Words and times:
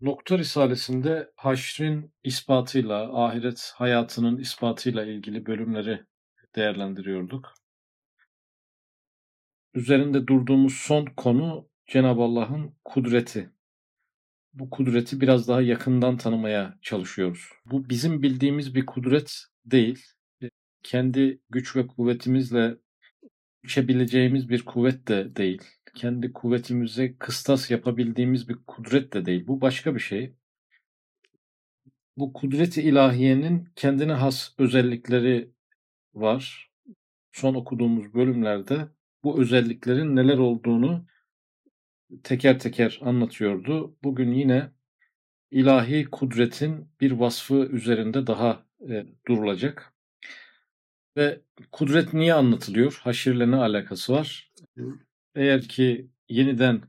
Nokta 0.00 0.38
Risalesi'nde 0.38 1.32
haşrin 1.36 2.12
ispatıyla, 2.24 3.24
ahiret 3.24 3.72
hayatının 3.76 4.36
ispatıyla 4.36 5.04
ilgili 5.04 5.46
bölümleri 5.46 6.04
değerlendiriyorduk. 6.56 7.54
Üzerinde 9.74 10.26
durduğumuz 10.26 10.74
son 10.74 11.04
konu 11.04 11.68
Cenab-ı 11.86 12.22
Allah'ın 12.22 12.74
kudreti. 12.84 13.50
Bu 14.52 14.70
kudreti 14.70 15.20
biraz 15.20 15.48
daha 15.48 15.60
yakından 15.62 16.16
tanımaya 16.16 16.78
çalışıyoruz. 16.82 17.48
Bu 17.64 17.88
bizim 17.88 18.22
bildiğimiz 18.22 18.74
bir 18.74 18.86
kudret 18.86 19.44
değil. 19.64 20.06
Kendi 20.82 21.40
güç 21.50 21.76
ve 21.76 21.86
kuvvetimizle 21.86 22.76
uçabileceğimiz 23.64 24.48
bir 24.48 24.64
kuvvet 24.64 25.08
de 25.08 25.36
değil 25.36 25.62
kendi 25.98 26.32
kuvvetimize 26.32 27.16
kıstas 27.18 27.70
yapabildiğimiz 27.70 28.48
bir 28.48 28.56
kudret 28.66 29.12
de 29.12 29.26
değil. 29.26 29.46
Bu 29.46 29.60
başka 29.60 29.94
bir 29.94 30.00
şey. 30.00 30.34
Bu 32.16 32.32
kudret-i 32.32 32.82
ilahiyenin 32.82 33.68
kendine 33.76 34.12
has 34.12 34.54
özellikleri 34.58 35.50
var. 36.14 36.70
Son 37.32 37.54
okuduğumuz 37.54 38.14
bölümlerde 38.14 38.88
bu 39.24 39.40
özelliklerin 39.40 40.16
neler 40.16 40.38
olduğunu 40.38 41.06
teker 42.22 42.58
teker 42.58 42.98
anlatıyordu. 43.02 43.96
Bugün 44.02 44.32
yine 44.32 44.70
ilahi 45.50 46.04
kudretin 46.04 46.88
bir 47.00 47.12
vasfı 47.12 47.54
üzerinde 47.54 48.26
daha 48.26 48.66
e, 48.90 49.06
durulacak. 49.28 49.94
Ve 51.16 51.40
kudret 51.72 52.12
niye 52.14 52.34
anlatılıyor? 52.34 53.00
Haşirle 53.02 53.50
ne 53.50 53.56
alakası 53.56 54.12
var? 54.12 54.52
Eğer 55.38 55.62
ki 55.62 56.10
yeniden 56.28 56.82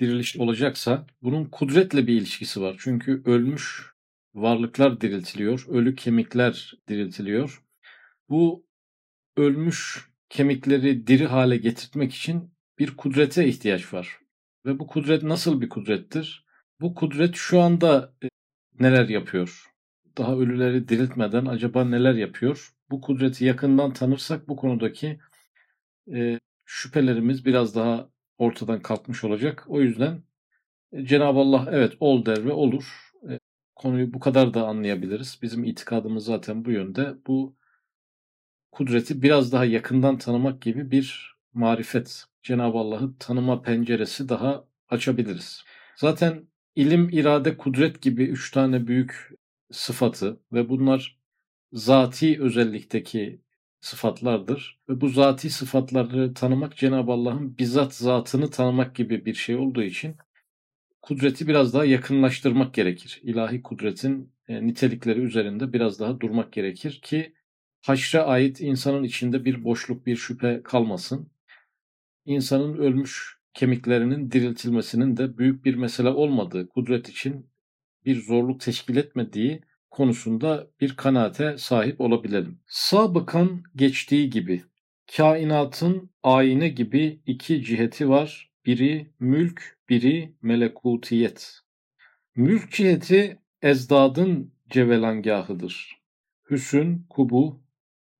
diriliş 0.00 0.36
olacaksa 0.36 1.06
bunun 1.22 1.44
kudretle 1.44 2.06
bir 2.06 2.14
ilişkisi 2.14 2.60
var. 2.60 2.76
Çünkü 2.78 3.22
ölmüş 3.24 3.94
varlıklar 4.34 5.00
diriltiliyor, 5.00 5.66
ölü 5.68 5.94
kemikler 5.94 6.74
diriltiliyor. 6.88 7.62
Bu 8.28 8.66
ölmüş 9.36 10.08
kemikleri 10.28 11.06
diri 11.06 11.26
hale 11.26 11.56
getirtmek 11.56 12.14
için 12.14 12.54
bir 12.78 12.96
kudrete 12.96 13.48
ihtiyaç 13.48 13.94
var. 13.94 14.18
Ve 14.66 14.78
bu 14.78 14.86
kudret 14.86 15.22
nasıl 15.22 15.60
bir 15.60 15.68
kudrettir? 15.68 16.46
Bu 16.80 16.94
kudret 16.94 17.36
şu 17.36 17.60
anda 17.60 18.14
e, 18.24 18.28
neler 18.80 19.08
yapıyor? 19.08 19.64
Daha 20.18 20.36
ölüleri 20.36 20.88
diriltmeden 20.88 21.46
acaba 21.46 21.84
neler 21.84 22.14
yapıyor? 22.14 22.72
Bu 22.90 23.00
kudreti 23.00 23.44
yakından 23.44 23.92
tanırsak 23.92 24.48
bu 24.48 24.56
konudaki 24.56 25.20
e, 26.14 26.40
şüphelerimiz 26.74 27.44
biraz 27.44 27.74
daha 27.74 28.10
ortadan 28.38 28.82
kalkmış 28.82 29.24
olacak. 29.24 29.64
O 29.68 29.80
yüzden 29.80 30.22
e, 30.92 31.04
Cenab-ı 31.06 31.38
Allah 31.38 31.68
evet 31.72 31.96
ol 32.00 32.26
der 32.26 32.44
ve 32.44 32.52
olur. 32.52 33.10
E, 33.30 33.38
konuyu 33.74 34.14
bu 34.14 34.20
kadar 34.20 34.54
da 34.54 34.66
anlayabiliriz. 34.66 35.38
Bizim 35.42 35.64
itikadımız 35.64 36.24
zaten 36.24 36.64
bu 36.64 36.70
yönde. 36.70 37.14
Bu 37.26 37.56
kudreti 38.72 39.22
biraz 39.22 39.52
daha 39.52 39.64
yakından 39.64 40.18
tanımak 40.18 40.62
gibi 40.62 40.90
bir 40.90 41.36
marifet. 41.52 42.24
Cenab-ı 42.42 42.78
Allah'ı 42.78 43.18
tanıma 43.18 43.62
penceresi 43.62 44.28
daha 44.28 44.64
açabiliriz. 44.88 45.64
Zaten 45.96 46.48
ilim, 46.74 47.08
irade, 47.08 47.56
kudret 47.56 48.02
gibi 48.02 48.24
üç 48.24 48.50
tane 48.50 48.86
büyük 48.86 49.30
sıfatı 49.72 50.40
ve 50.52 50.68
bunlar 50.68 51.18
zati 51.72 52.42
özellikteki 52.42 53.43
sıfatlardır. 53.84 54.78
Ve 54.88 55.00
bu 55.00 55.08
zati 55.08 55.50
sıfatları 55.50 56.34
tanımak 56.34 56.76
Cenab-ı 56.76 57.12
Allah'ın 57.12 57.58
bizzat 57.58 57.94
zatını 57.94 58.50
tanımak 58.50 58.94
gibi 58.94 59.24
bir 59.26 59.34
şey 59.34 59.56
olduğu 59.56 59.82
için 59.82 60.16
kudreti 61.02 61.48
biraz 61.48 61.74
daha 61.74 61.84
yakınlaştırmak 61.84 62.74
gerekir. 62.74 63.20
İlahi 63.22 63.62
kudretin 63.62 64.32
e, 64.48 64.66
nitelikleri 64.66 65.20
üzerinde 65.20 65.72
biraz 65.72 66.00
daha 66.00 66.20
durmak 66.20 66.52
gerekir 66.52 67.00
ki 67.02 67.34
haşre 67.80 68.20
ait 68.20 68.60
insanın 68.60 69.04
içinde 69.04 69.44
bir 69.44 69.64
boşluk, 69.64 70.06
bir 70.06 70.16
şüphe 70.16 70.62
kalmasın. 70.64 71.30
İnsanın 72.24 72.78
ölmüş 72.78 73.38
kemiklerinin 73.54 74.30
diriltilmesinin 74.30 75.16
de 75.16 75.38
büyük 75.38 75.64
bir 75.64 75.74
mesele 75.74 76.08
olmadığı, 76.08 76.68
kudret 76.68 77.08
için 77.08 77.46
bir 78.04 78.22
zorluk 78.22 78.60
teşkil 78.60 78.96
etmediği 78.96 79.62
konusunda 79.94 80.70
bir 80.80 80.96
kanaate 80.96 81.58
sahip 81.58 82.00
olabilelim. 82.00 82.60
Sabıkan 82.66 83.62
geçtiği 83.76 84.30
gibi 84.30 84.62
kainatın 85.16 86.10
ayine 86.22 86.68
gibi 86.68 87.22
iki 87.26 87.62
ciheti 87.62 88.08
var. 88.08 88.50
Biri 88.66 89.12
mülk, 89.20 89.78
biri 89.88 90.34
melekutiyet. 90.42 91.60
Mülk 92.36 92.72
ciheti 92.72 93.38
ezdadın 93.62 94.54
cevelangahıdır. 94.70 95.98
Hüsün, 96.50 97.06
kubu, 97.10 97.62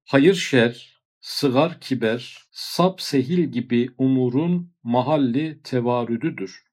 hayır 0.05 0.35
şer, 0.35 1.03
sıgar 1.21 1.81
kiber, 1.81 2.39
sap 2.51 3.01
sehil 3.01 3.45
gibi 3.45 3.91
umurun 3.99 4.75
mahalli 4.83 5.63
tevarüdüdür. 5.63 6.65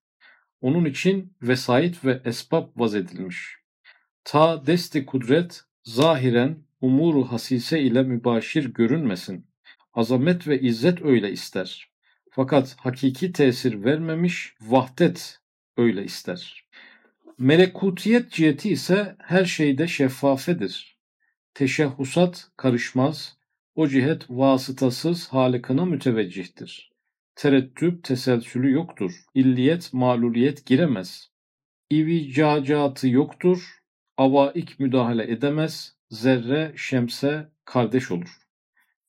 Onun 0.62 0.86
için 0.86 1.38
vesait 1.42 2.06
ve 2.06 2.22
esbab 2.26 2.68
vaz 2.76 2.96
edilmiş. 2.96 3.61
Ta 4.24 4.66
desti 4.66 5.06
kudret 5.06 5.64
zahiren 5.84 6.58
umuru 6.82 7.32
hasise 7.32 7.82
ile 7.82 8.04
mübaşir 8.04 8.74
görünmesin. 8.74 9.46
Azamet 9.94 10.48
ve 10.48 10.62
izzet 10.62 11.02
öyle 11.02 11.32
ister. 11.32 11.90
Fakat 12.30 12.76
hakiki 12.80 13.32
tesir 13.32 13.84
vermemiş 13.84 14.56
vahdet 14.62 15.40
öyle 15.78 16.04
ister. 16.04 16.64
Melekutiyet 17.38 18.32
ciheti 18.32 18.70
ise 18.70 19.16
her 19.20 19.46
şeyde 19.46 19.88
şeffafedir. 19.88 20.98
Teşehhusat 21.54 22.52
karışmaz. 22.58 23.38
O 23.76 23.88
cihet 23.88 24.26
vasıtasız 24.30 25.28
halikına 25.28 25.86
müteveccihtir. 25.86 26.92
Tereddüt 27.36 28.04
teselsülü 28.04 28.72
yoktur. 28.72 29.12
İlliyet 29.34 29.94
maluliyet 29.94 30.66
giremez. 30.66 31.32
İvicacatı 31.90 33.08
yoktur 33.08 33.81
avaik 34.22 34.80
müdahale 34.80 35.32
edemez, 35.32 35.96
zerre 36.10 36.74
şemse 36.76 37.50
kardeş 37.66 38.12
olur. 38.12 38.38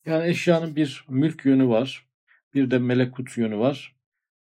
Yani 0.06 0.28
eşyanın 0.28 0.76
bir 0.76 1.04
mülk 1.08 1.44
yönü 1.44 1.68
var, 1.68 2.06
bir 2.54 2.70
de 2.70 2.78
melekut 2.78 3.38
yönü 3.38 3.58
var. 3.58 3.96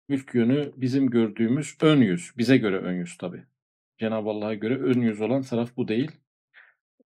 Mülk 0.08 0.36
yönü 0.36 0.72
bizim 0.76 1.10
gördüğümüz 1.10 1.78
ön 1.82 2.02
yüz, 2.02 2.32
bize 2.38 2.58
göre 2.58 2.78
ön 2.78 2.94
yüz 2.94 3.18
tabi. 3.18 3.44
Cenab-ı 3.98 4.30
Allah'a 4.30 4.54
göre 4.54 4.78
ön 4.78 5.02
yüz 5.02 5.22
olan 5.22 5.42
taraf 5.42 5.78
bu 5.78 5.88
değil. 5.88 6.12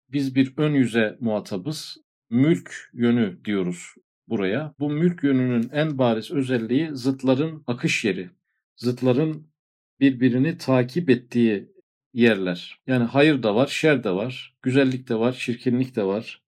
Biz 0.09 0.35
bir 0.35 0.53
ön 0.57 0.75
yüze 0.75 1.17
muhatabız. 1.21 1.97
Mülk 2.31 2.91
yönü 2.93 3.45
diyoruz 3.45 3.95
buraya. 4.29 4.75
Bu 4.79 4.91
mülk 4.91 5.23
yönünün 5.23 5.69
en 5.73 5.99
bariz 5.99 6.31
özelliği 6.31 6.91
zıtların 6.93 7.65
akış 7.67 8.05
yeri. 8.05 8.31
Zıtların 8.77 9.47
birbirini 10.01 10.59
takip 10.59 11.11
ettiği 11.11 11.72
yerler. 12.15 12.79
Yani 12.87 13.05
hayır 13.05 13.43
da 13.43 13.55
var, 13.55 13.67
şer 13.67 14.05
de 14.05 14.11
var, 14.11 14.57
güzellik 14.63 15.09
de 15.09 15.15
var, 15.15 15.33
çirkinlik 15.33 15.97
de 15.97 16.05
var. 16.05 16.43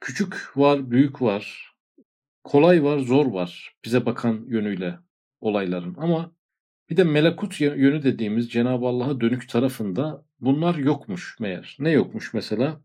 Küçük 0.00 0.56
var, 0.56 0.90
büyük 0.90 1.22
var. 1.22 1.74
Kolay 2.44 2.84
var, 2.84 2.98
zor 2.98 3.26
var 3.26 3.76
bize 3.84 4.06
bakan 4.06 4.44
yönüyle 4.48 4.98
olayların. 5.40 5.94
Ama 5.98 6.32
bir 6.90 6.96
de 6.96 7.04
melekut 7.04 7.60
yönü 7.60 8.02
dediğimiz 8.02 8.50
Cenab-ı 8.50 8.86
Allah'a 8.86 9.20
dönük 9.20 9.48
tarafında 9.48 10.24
bunlar 10.40 10.74
yokmuş 10.74 11.40
meğer. 11.40 11.76
Ne 11.80 11.90
yokmuş 11.90 12.34
mesela? 12.34 12.80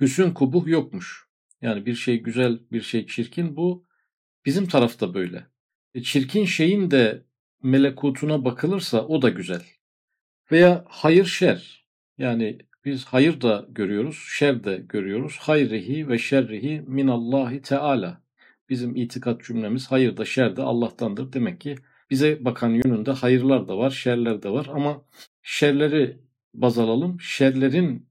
Hüsün 0.00 0.30
kubuh 0.30 0.66
yokmuş. 0.66 1.28
Yani 1.62 1.86
bir 1.86 1.94
şey 1.94 2.22
güzel, 2.22 2.60
bir 2.72 2.80
şey 2.80 3.06
çirkin 3.06 3.56
bu 3.56 3.86
bizim 4.46 4.68
tarafta 4.68 5.14
böyle. 5.14 5.46
E 5.94 6.02
çirkin 6.02 6.44
şeyin 6.44 6.90
de 6.90 7.24
melekutuna 7.62 8.44
bakılırsa 8.44 9.06
o 9.06 9.22
da 9.22 9.28
güzel. 9.28 9.62
Veya 10.52 10.84
hayır 10.88 11.24
şer. 11.24 11.86
Yani 12.18 12.58
biz 12.84 13.04
hayır 13.04 13.40
da 13.40 13.66
görüyoruz, 13.68 14.24
şer 14.28 14.64
de 14.64 14.76
görüyoruz. 14.88 15.36
Hayrihi 15.40 16.08
ve 16.08 16.18
şerrihi 16.18 16.80
minallahi 16.86 17.62
teala. 17.62 18.22
Bizim 18.68 18.96
itikat 18.96 19.44
cümlemiz 19.44 19.90
hayır 19.90 20.16
da 20.16 20.24
şer 20.24 20.56
de 20.56 20.62
Allah'tandır. 20.62 21.32
Demek 21.32 21.60
ki 21.60 21.76
bize 22.10 22.44
bakan 22.44 22.70
yönünde 22.70 23.10
hayırlar 23.10 23.68
da 23.68 23.78
var, 23.78 23.90
şerler 23.90 24.42
de 24.42 24.50
var 24.50 24.66
ama 24.74 25.04
şerleri 25.42 26.18
baz 26.54 26.78
alalım. 26.78 27.20
Şerlerin 27.20 28.08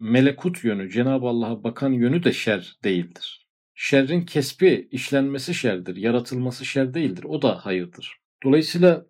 melekut 0.00 0.64
yönü, 0.64 0.90
Cenab-ı 0.90 1.26
Allah'a 1.26 1.64
bakan 1.64 1.92
yönü 1.92 2.24
de 2.24 2.32
şer 2.32 2.76
değildir. 2.84 3.48
Şerrin 3.74 4.26
kesbi, 4.26 4.88
işlenmesi 4.90 5.54
şerdir, 5.54 5.96
yaratılması 5.96 6.64
şer 6.64 6.94
değildir. 6.94 7.24
O 7.24 7.42
da 7.42 7.66
hayırdır. 7.66 8.20
Dolayısıyla 8.44 9.06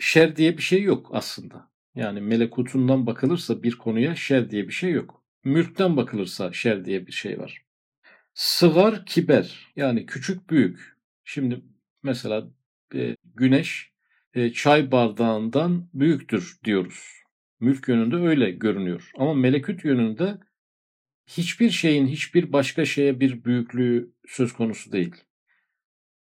şer 0.00 0.36
diye 0.36 0.56
bir 0.56 0.62
şey 0.62 0.82
yok 0.82 1.10
aslında. 1.12 1.75
Yani 1.96 2.20
melekutundan 2.20 3.06
bakılırsa 3.06 3.62
bir 3.62 3.72
konuya 3.78 4.14
şer 4.16 4.50
diye 4.50 4.68
bir 4.68 4.72
şey 4.72 4.92
yok. 4.92 5.22
Mülkten 5.44 5.96
bakılırsa 5.96 6.52
şer 6.52 6.84
diye 6.84 7.06
bir 7.06 7.12
şey 7.12 7.38
var. 7.38 7.62
Sıgar 8.34 9.06
kiber 9.06 9.72
yani 9.76 10.06
küçük 10.06 10.50
büyük. 10.50 10.96
Şimdi 11.24 11.62
mesela 12.02 12.48
e, 12.94 13.16
güneş 13.24 13.92
e, 14.34 14.52
çay 14.52 14.92
bardağından 14.92 15.88
büyüktür 15.94 16.58
diyoruz. 16.64 17.12
Mülk 17.60 17.88
yönünde 17.88 18.16
öyle 18.16 18.50
görünüyor. 18.50 19.10
Ama 19.18 19.34
melekut 19.34 19.84
yönünde 19.84 20.38
hiçbir 21.26 21.70
şeyin 21.70 22.06
hiçbir 22.06 22.52
başka 22.52 22.84
şeye 22.84 23.20
bir 23.20 23.44
büyüklüğü 23.44 24.12
söz 24.28 24.52
konusu 24.52 24.92
değil. 24.92 25.14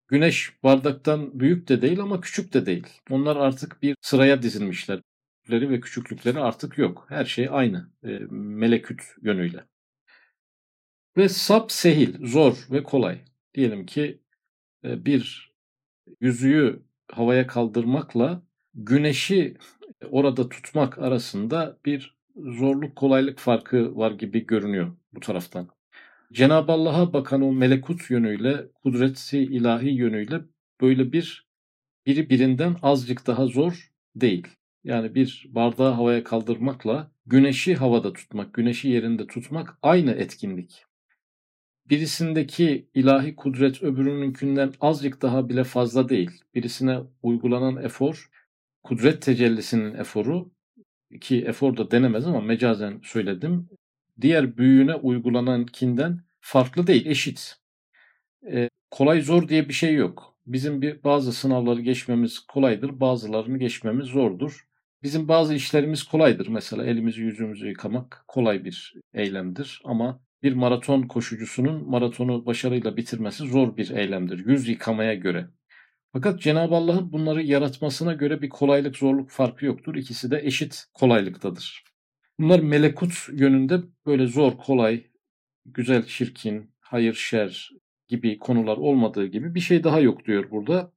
Güneş 0.08 0.54
bardaktan 0.64 1.40
büyük 1.40 1.68
de 1.70 1.82
değil 1.82 2.00
ama 2.00 2.22
küçük 2.22 2.54
de 2.54 2.66
değil. 2.66 2.88
Onlar 3.10 3.36
artık 3.36 3.82
bir 3.82 3.96
sıraya 4.02 4.42
dizilmişler. 4.42 5.02
Büyüklükleri 5.50 5.70
ve 5.70 5.82
küçüklükleri 5.82 6.40
artık 6.40 6.78
yok. 6.78 7.06
Her 7.10 7.26
şey 7.26 7.48
aynı 7.52 7.90
e, 8.04 8.08
melekut 8.30 9.02
yönüyle. 9.22 9.66
Ve 11.18 11.30
sap 11.30 11.72
sehil, 11.72 12.28
zor 12.28 12.68
ve 12.72 12.84
kolay. 12.84 13.22
Diyelim 13.54 13.86
ki 13.86 14.22
e, 14.84 15.06
bir 15.06 15.54
yüzüğü 16.22 16.84
havaya 17.12 17.48
kaldırmakla 17.48 18.42
güneşi 18.74 19.58
orada 20.10 20.50
tutmak 20.50 20.98
arasında 21.00 21.78
bir 21.86 22.16
zorluk 22.36 22.96
kolaylık 22.96 23.40
farkı 23.40 23.96
var 23.96 24.12
gibi 24.12 24.46
görünüyor 24.46 24.98
bu 25.14 25.20
taraftan. 25.20 25.70
Cenab-ı 26.34 26.72
Allah'a 26.72 27.14
bakan 27.14 27.42
o 27.42 27.52
melekut 27.52 28.10
yönüyle, 28.10 28.68
kudreti 28.84 29.40
ilahi 29.40 29.90
yönüyle 29.90 30.42
böyle 30.82 31.12
bir 31.12 31.48
biri 32.06 32.30
birinden 32.30 32.76
azıcık 32.82 33.28
daha 33.28 33.46
zor 33.48 33.92
değil. 34.16 34.59
Yani 34.84 35.16
bir 35.16 35.46
bardağı 35.50 35.92
havaya 35.92 36.24
kaldırmakla 36.24 37.12
güneşi 37.26 37.76
havada 37.76 38.14
tutmak, 38.14 38.54
güneşi 38.54 38.90
yerinde 38.90 39.28
tutmak 39.28 39.78
aynı 39.82 40.12
etkinlik. 40.12 40.86
Birisindeki 41.90 42.90
ilahi 42.94 43.36
kudret 43.36 43.84
öbürününkinden 43.84 44.74
azıcık 44.82 45.22
daha 45.22 45.50
bile 45.50 45.64
fazla 45.64 46.10
değil. 46.10 46.32
Birisine 46.56 47.00
uygulanan 47.24 47.84
efor, 47.84 48.30
kudret 48.84 49.22
tecellisinin 49.22 49.94
eforu 49.94 50.52
ki 51.22 51.46
efor 51.46 51.78
da 51.78 51.92
denemez 51.92 52.28
ama 52.28 52.42
mecazen 52.42 53.00
söyledim. 53.04 53.70
Diğer 54.22 54.58
büyüğüne 54.58 54.96
uygulanankinden 54.96 56.22
farklı 56.40 56.88
değil, 56.88 57.06
eşit. 57.06 57.56
Ee, 58.52 58.70
kolay 58.92 59.22
zor 59.22 59.50
diye 59.50 59.70
bir 59.70 59.74
şey 59.74 59.96
yok. 59.96 60.38
Bizim 60.46 60.82
bir 60.82 61.04
bazı 61.04 61.34
sınavları 61.34 61.82
geçmemiz 61.82 62.40
kolaydır, 62.40 63.00
bazılarını 63.00 63.58
geçmemiz 63.58 64.08
zordur. 64.08 64.69
Bizim 65.04 65.28
bazı 65.28 65.54
işlerimiz 65.54 66.04
kolaydır. 66.04 66.48
Mesela 66.48 66.86
elimizi 66.86 67.22
yüzümüzü 67.22 67.68
yıkamak 67.68 68.24
kolay 68.28 68.66
bir 68.66 68.94
eylemdir 69.14 69.82
ama 69.84 70.22
bir 70.44 70.54
maraton 70.54 71.02
koşucusunun 71.02 71.90
maratonu 71.90 72.46
başarıyla 72.46 72.98
bitirmesi 72.98 73.48
zor 73.48 73.78
bir 73.78 73.90
eylemdir. 73.90 74.46
Yüz 74.46 74.68
yıkamaya 74.68 75.14
göre. 75.14 75.50
Fakat 76.14 76.42
Cenab-ı 76.42 76.76
Allah'ın 76.76 77.12
bunları 77.12 77.44
yaratmasına 77.44 78.14
göre 78.14 78.42
bir 78.42 78.50
kolaylık 78.50 78.98
zorluk 78.98 79.30
farkı 79.30 79.66
yoktur. 79.66 79.96
İkisi 79.96 80.32
de 80.32 80.42
eşit 80.44 80.86
kolaylıktadır. 80.94 81.84
Bunlar 82.40 82.60
melekut 82.60 83.14
yönünde 83.34 83.82
böyle 84.06 84.28
zor, 84.28 84.58
kolay, 84.58 85.04
güzel, 85.66 86.06
çirkin, 86.06 86.74
hayır, 86.80 87.14
şer 87.14 87.72
gibi 88.08 88.38
konular 88.38 88.78
olmadığı 88.78 89.26
gibi 89.26 89.56
bir 89.56 89.60
şey 89.60 89.84
daha 89.84 90.00
yok 90.00 90.26
diyor 90.26 90.52
burada. 90.52 90.92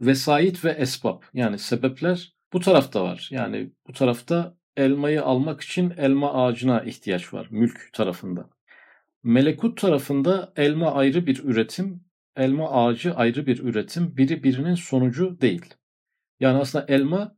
Vesait 0.00 0.64
ve 0.64 0.70
esbab 0.70 1.22
yani 1.34 1.58
sebepler 1.58 2.32
bu 2.52 2.60
tarafta 2.60 3.02
var. 3.04 3.28
Yani 3.30 3.72
bu 3.88 3.92
tarafta 3.92 4.56
elmayı 4.76 5.22
almak 5.22 5.60
için 5.60 5.92
elma 5.96 6.32
ağacına 6.32 6.82
ihtiyaç 6.82 7.34
var 7.34 7.48
mülk 7.50 7.90
tarafında. 7.92 8.50
Melekut 9.22 9.80
tarafında 9.80 10.52
elma 10.56 10.94
ayrı 10.94 11.26
bir 11.26 11.44
üretim, 11.44 12.04
elma 12.36 12.70
ağacı 12.70 13.14
ayrı 13.14 13.46
bir 13.46 13.58
üretim, 13.58 14.16
biri 14.16 14.42
birinin 14.42 14.74
sonucu 14.74 15.40
değil. 15.40 15.74
Yani 16.40 16.58
aslında 16.58 16.86
elma 16.88 17.36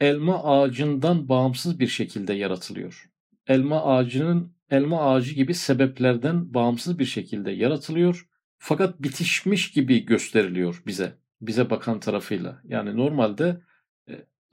elma 0.00 0.44
ağacından 0.44 1.28
bağımsız 1.28 1.80
bir 1.80 1.86
şekilde 1.86 2.32
yaratılıyor. 2.32 3.10
Elma 3.46 3.84
ağacının 3.84 4.56
elma 4.70 5.12
ağacı 5.12 5.34
gibi 5.34 5.54
sebeplerden 5.54 6.54
bağımsız 6.54 6.98
bir 6.98 7.04
şekilde 7.04 7.50
yaratılıyor. 7.50 8.28
Fakat 8.58 9.02
bitişmiş 9.02 9.70
gibi 9.70 10.04
gösteriliyor 10.04 10.82
bize, 10.86 11.18
bize 11.40 11.70
bakan 11.70 12.00
tarafıyla. 12.00 12.60
Yani 12.64 12.96
normalde 12.96 13.60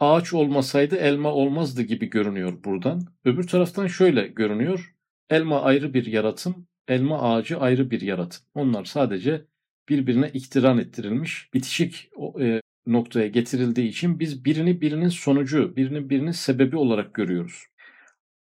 ağaç 0.01 0.33
olmasaydı 0.33 0.95
elma 0.95 1.33
olmazdı 1.33 1.81
gibi 1.81 2.09
görünüyor 2.09 2.63
buradan. 2.63 3.01
Öbür 3.25 3.47
taraftan 3.47 3.87
şöyle 3.87 4.27
görünüyor. 4.27 4.95
Elma 5.29 5.61
ayrı 5.61 5.93
bir 5.93 6.05
yaratım, 6.05 6.67
elma 6.87 7.21
ağacı 7.21 7.59
ayrı 7.59 7.91
bir 7.91 8.01
yaratım. 8.01 8.41
Onlar 8.55 8.85
sadece 8.85 9.45
birbirine 9.89 10.29
iktiran 10.29 10.77
ettirilmiş, 10.77 11.53
bitişik 11.53 12.09
e, 12.41 12.61
noktaya 12.87 13.27
getirildiği 13.27 13.89
için 13.89 14.19
biz 14.19 14.45
birini 14.45 14.81
birinin 14.81 15.09
sonucu, 15.09 15.75
birini 15.75 16.09
birinin 16.09 16.31
sebebi 16.31 16.77
olarak 16.77 17.13
görüyoruz. 17.13 17.63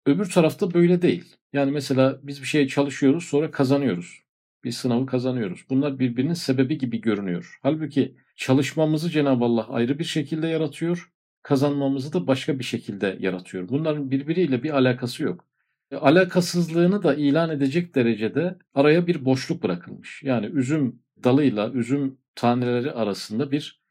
Öbür 0.06 0.30
tarafta 0.30 0.74
böyle 0.74 1.02
değil. 1.02 1.36
Yani 1.52 1.70
mesela 1.70 2.20
biz 2.22 2.40
bir 2.40 2.46
şeye 2.46 2.68
çalışıyoruz 2.68 3.24
sonra 3.24 3.50
kazanıyoruz. 3.50 4.22
Bir 4.64 4.70
sınavı 4.72 5.06
kazanıyoruz. 5.06 5.64
Bunlar 5.70 5.98
birbirinin 5.98 6.34
sebebi 6.34 6.78
gibi 6.78 7.00
görünüyor. 7.00 7.58
Halbuki 7.62 8.16
çalışmamızı 8.36 9.10
Cenab-ı 9.10 9.44
Allah 9.44 9.68
ayrı 9.68 9.98
bir 9.98 10.04
şekilde 10.04 10.46
yaratıyor 10.48 11.12
kazanmamızı 11.48 12.12
da 12.12 12.26
başka 12.26 12.58
bir 12.58 12.64
şekilde 12.64 13.16
yaratıyor. 13.20 13.68
Bunların 13.68 14.10
birbiriyle 14.10 14.62
bir 14.62 14.70
alakası 14.70 15.22
yok. 15.22 15.44
E, 15.90 15.96
alakasızlığını 15.96 17.02
da 17.02 17.14
ilan 17.14 17.50
edecek 17.50 17.94
derecede 17.94 18.58
araya 18.74 19.06
bir 19.06 19.24
boşluk 19.24 19.62
bırakılmış. 19.62 20.22
Yani 20.22 20.46
üzüm 20.46 21.02
dalıyla 21.24 21.72
üzüm 21.72 22.18
taneleri 22.34 22.92
arasında 22.92 23.50
bir 23.50 23.82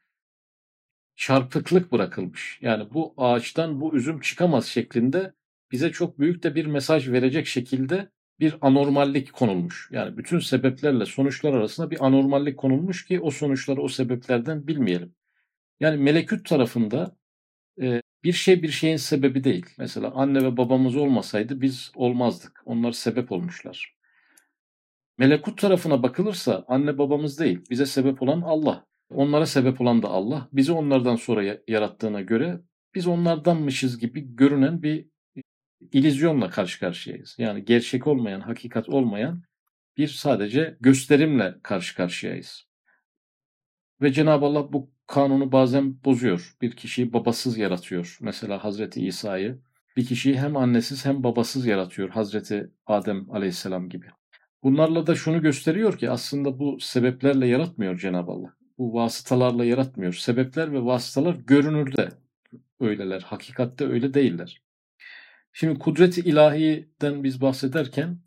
çarpıklık 1.16 1.92
bırakılmış. 1.92 2.58
Yani 2.62 2.94
bu 2.94 3.14
ağaçtan 3.16 3.80
bu 3.80 3.96
üzüm 3.96 4.20
çıkamaz 4.20 4.66
şeklinde 4.66 5.34
bize 5.72 5.92
çok 5.92 6.18
büyük 6.18 6.42
de 6.42 6.54
bir 6.54 6.66
mesaj 6.66 7.08
verecek 7.08 7.46
şekilde 7.46 8.10
bir 8.40 8.56
anormallik 8.60 9.32
konulmuş. 9.32 9.88
Yani 9.92 10.16
bütün 10.16 10.38
sebeplerle 10.38 11.06
sonuçlar 11.06 11.52
arasında 11.52 11.90
bir 11.90 12.06
anormallik 12.06 12.56
konulmuş 12.56 13.04
ki 13.04 13.20
o 13.20 13.30
sonuçları 13.30 13.80
o 13.80 13.88
sebeplerden 13.88 14.66
bilmeyelim. 14.66 15.14
Yani 15.80 15.96
melekut 15.96 16.48
tarafında 16.48 17.18
bir 18.24 18.32
şey 18.32 18.62
bir 18.62 18.68
şeyin 18.68 18.96
sebebi 18.96 19.44
değil. 19.44 19.66
Mesela 19.78 20.10
anne 20.14 20.44
ve 20.44 20.56
babamız 20.56 20.96
olmasaydı 20.96 21.60
biz 21.60 21.92
olmazdık. 21.94 22.62
Onlar 22.64 22.92
sebep 22.92 23.32
olmuşlar. 23.32 23.94
Melekut 25.18 25.60
tarafına 25.60 26.02
bakılırsa 26.02 26.64
anne 26.68 26.98
babamız 26.98 27.40
değil. 27.40 27.60
Bize 27.70 27.86
sebep 27.86 28.22
olan 28.22 28.40
Allah. 28.40 28.86
Onlara 29.10 29.46
sebep 29.46 29.80
olan 29.80 30.02
da 30.02 30.08
Allah. 30.08 30.48
Bizi 30.52 30.72
onlardan 30.72 31.16
sonra 31.16 31.60
yarattığına 31.68 32.20
göre 32.20 32.60
biz 32.94 33.06
onlardanmışız 33.06 33.98
gibi 33.98 34.36
görünen 34.36 34.82
bir 34.82 35.06
ilizyonla 35.92 36.50
karşı 36.50 36.80
karşıyayız. 36.80 37.36
Yani 37.38 37.64
gerçek 37.64 38.06
olmayan, 38.06 38.40
hakikat 38.40 38.88
olmayan 38.88 39.42
bir 39.96 40.08
sadece 40.08 40.76
gösterimle 40.80 41.54
karşı 41.62 41.96
karşıyayız. 41.96 42.68
Ve 44.02 44.12
Cenab-ı 44.12 44.46
Allah 44.46 44.72
bu 44.72 44.90
kanunu 45.08 45.52
bazen 45.52 46.04
bozuyor. 46.04 46.56
Bir 46.62 46.70
kişiyi 46.70 47.12
babasız 47.12 47.58
yaratıyor. 47.58 48.18
Mesela 48.20 48.64
Hazreti 48.64 49.06
İsa'yı. 49.06 49.58
Bir 49.96 50.06
kişiyi 50.06 50.38
hem 50.38 50.56
annesiz 50.56 51.04
hem 51.04 51.24
babasız 51.24 51.66
yaratıyor. 51.66 52.08
Hazreti 52.08 52.70
Adem 52.86 53.30
aleyhisselam 53.30 53.88
gibi. 53.88 54.06
Bunlarla 54.62 55.06
da 55.06 55.14
şunu 55.14 55.42
gösteriyor 55.42 55.98
ki 55.98 56.10
aslında 56.10 56.58
bu 56.58 56.80
sebeplerle 56.80 57.46
yaratmıyor 57.46 57.98
Cenab-ı 57.98 58.30
Allah. 58.30 58.54
Bu 58.78 58.94
vasıtalarla 58.94 59.64
yaratmıyor. 59.64 60.12
Sebepler 60.12 60.72
ve 60.72 60.84
vasıtalar 60.84 61.34
görünürde 61.34 62.08
öyleler. 62.80 63.20
Hakikatte 63.20 63.84
öyle 63.86 64.14
değiller. 64.14 64.62
Şimdi 65.52 65.78
kudret-i 65.78 66.20
ilahiden 66.20 67.24
biz 67.24 67.40
bahsederken 67.40 68.18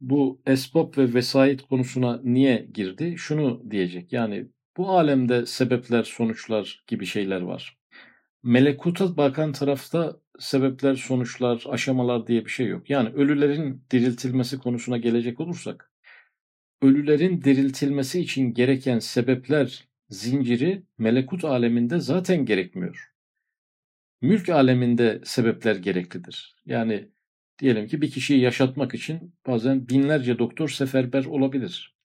bu 0.00 0.42
esbab 0.46 0.98
ve 0.98 1.14
vesait 1.14 1.62
konusuna 1.62 2.20
niye 2.24 2.68
girdi? 2.74 3.14
Şunu 3.18 3.70
diyecek. 3.70 4.12
Yani 4.12 4.48
bu 4.78 4.90
alemde 4.90 5.46
sebepler, 5.46 6.02
sonuçlar 6.02 6.84
gibi 6.86 7.06
şeyler 7.06 7.40
var. 7.40 7.78
Melekuta 8.42 9.16
bakan 9.16 9.52
tarafta 9.52 10.20
sebepler, 10.38 10.94
sonuçlar, 10.94 11.64
aşamalar 11.68 12.26
diye 12.26 12.44
bir 12.44 12.50
şey 12.50 12.66
yok. 12.66 12.90
Yani 12.90 13.08
ölülerin 13.08 13.84
diriltilmesi 13.90 14.58
konusuna 14.58 14.96
gelecek 14.98 15.40
olursak, 15.40 15.92
ölülerin 16.82 17.42
diriltilmesi 17.42 18.20
için 18.20 18.54
gereken 18.54 18.98
sebepler 18.98 19.88
zinciri 20.08 20.82
melekut 20.98 21.44
aleminde 21.44 21.98
zaten 21.98 22.44
gerekmiyor. 22.44 23.12
Mülk 24.22 24.48
aleminde 24.48 25.20
sebepler 25.24 25.76
gereklidir. 25.76 26.56
Yani 26.66 27.08
diyelim 27.58 27.86
ki 27.86 28.02
bir 28.02 28.10
kişiyi 28.10 28.40
yaşatmak 28.40 28.94
için 28.94 29.34
bazen 29.46 29.88
binlerce 29.88 30.38
doktor 30.38 30.68
seferber 30.68 31.24
olabilir. 31.24 31.97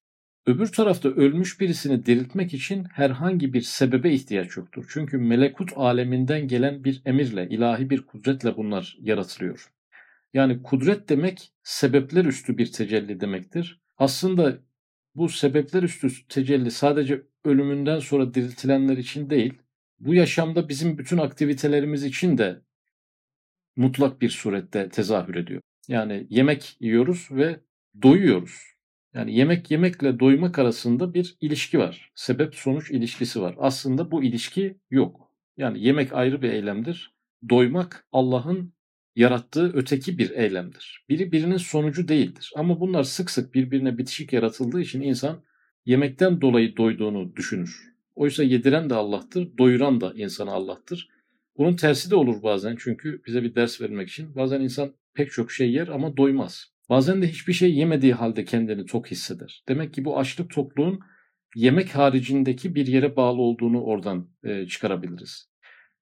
Öbür 0.45 0.67
tarafta 0.67 1.09
ölmüş 1.09 1.59
birisini 1.59 2.05
diriltmek 2.05 2.53
için 2.53 2.83
herhangi 2.83 3.53
bir 3.53 3.61
sebebe 3.61 4.13
ihtiyaç 4.13 4.57
yoktur. 4.57 4.85
Çünkü 4.93 5.17
melekut 5.17 5.71
aleminden 5.75 6.47
gelen 6.47 6.83
bir 6.83 7.01
emirle, 7.05 7.49
ilahi 7.49 7.89
bir 7.89 8.05
kudretle 8.05 8.57
bunlar 8.57 8.97
yaratılıyor. 8.99 9.71
Yani 10.33 10.63
kudret 10.63 11.09
demek 11.09 11.51
sebepler 11.63 12.25
üstü 12.25 12.57
bir 12.57 12.71
tecelli 12.71 13.21
demektir. 13.21 13.81
Aslında 13.97 14.59
bu 15.15 15.29
sebepler 15.29 15.83
üstü 15.83 16.27
tecelli 16.27 16.71
sadece 16.71 17.23
ölümünden 17.45 17.99
sonra 17.99 18.33
diriltilenler 18.33 18.97
için 18.97 19.29
değil, 19.29 19.53
bu 19.99 20.13
yaşamda 20.13 20.69
bizim 20.69 20.97
bütün 20.97 21.17
aktivitelerimiz 21.17 22.03
için 22.03 22.37
de 22.37 22.61
mutlak 23.75 24.21
bir 24.21 24.29
surette 24.29 24.89
tezahür 24.89 25.35
ediyor. 25.35 25.61
Yani 25.87 26.27
yemek 26.29 26.77
yiyoruz 26.79 27.27
ve 27.31 27.59
doyuyoruz. 28.01 28.72
Yani 29.13 29.35
yemek 29.35 29.71
yemekle 29.71 30.19
doymak 30.19 30.59
arasında 30.59 31.13
bir 31.13 31.37
ilişki 31.41 31.79
var. 31.79 32.11
Sebep 32.15 32.55
sonuç 32.55 32.91
ilişkisi 32.91 33.41
var. 33.41 33.55
Aslında 33.57 34.11
bu 34.11 34.23
ilişki 34.23 34.77
yok. 34.91 35.31
Yani 35.57 35.83
yemek 35.83 36.13
ayrı 36.13 36.41
bir 36.41 36.49
eylemdir. 36.49 37.13
Doymak 37.49 38.07
Allah'ın 38.11 38.73
yarattığı 39.15 39.71
öteki 39.73 40.17
bir 40.17 40.29
eylemdir. 40.29 41.05
Biri 41.09 41.31
birinin 41.31 41.57
sonucu 41.57 42.07
değildir. 42.07 42.51
Ama 42.55 42.79
bunlar 42.79 43.03
sık 43.03 43.31
sık 43.31 43.53
birbirine 43.53 43.97
bitişik 43.97 44.33
yaratıldığı 44.33 44.81
için 44.81 45.01
insan 45.01 45.43
yemekten 45.85 46.41
dolayı 46.41 46.77
doyduğunu 46.77 47.35
düşünür. 47.35 47.93
Oysa 48.15 48.43
yediren 48.43 48.89
de 48.89 48.95
Allah'tır, 48.95 49.57
doyuran 49.57 50.01
da 50.01 50.13
insana 50.15 50.51
Allah'tır. 50.51 51.09
Bunun 51.57 51.75
tersi 51.75 52.11
de 52.11 52.15
olur 52.15 52.43
bazen 52.43 52.75
çünkü 52.79 53.21
bize 53.27 53.43
bir 53.43 53.55
ders 53.55 53.81
vermek 53.81 54.09
için. 54.09 54.35
Bazen 54.35 54.61
insan 54.61 54.93
pek 55.13 55.31
çok 55.31 55.51
şey 55.51 55.71
yer 55.71 55.87
ama 55.87 56.17
doymaz. 56.17 56.72
Bazen 56.89 57.21
de 57.21 57.27
hiçbir 57.27 57.53
şey 57.53 57.75
yemediği 57.75 58.13
halde 58.13 58.45
kendini 58.45 58.85
tok 58.85 59.11
hisseder. 59.11 59.63
Demek 59.67 59.93
ki 59.93 60.05
bu 60.05 60.19
açlık 60.19 60.49
tokluğun 60.49 60.99
yemek 61.55 61.95
haricindeki 61.95 62.75
bir 62.75 62.87
yere 62.87 63.15
bağlı 63.15 63.41
olduğunu 63.41 63.83
oradan 63.83 64.29
e, 64.43 64.67
çıkarabiliriz. 64.67 65.49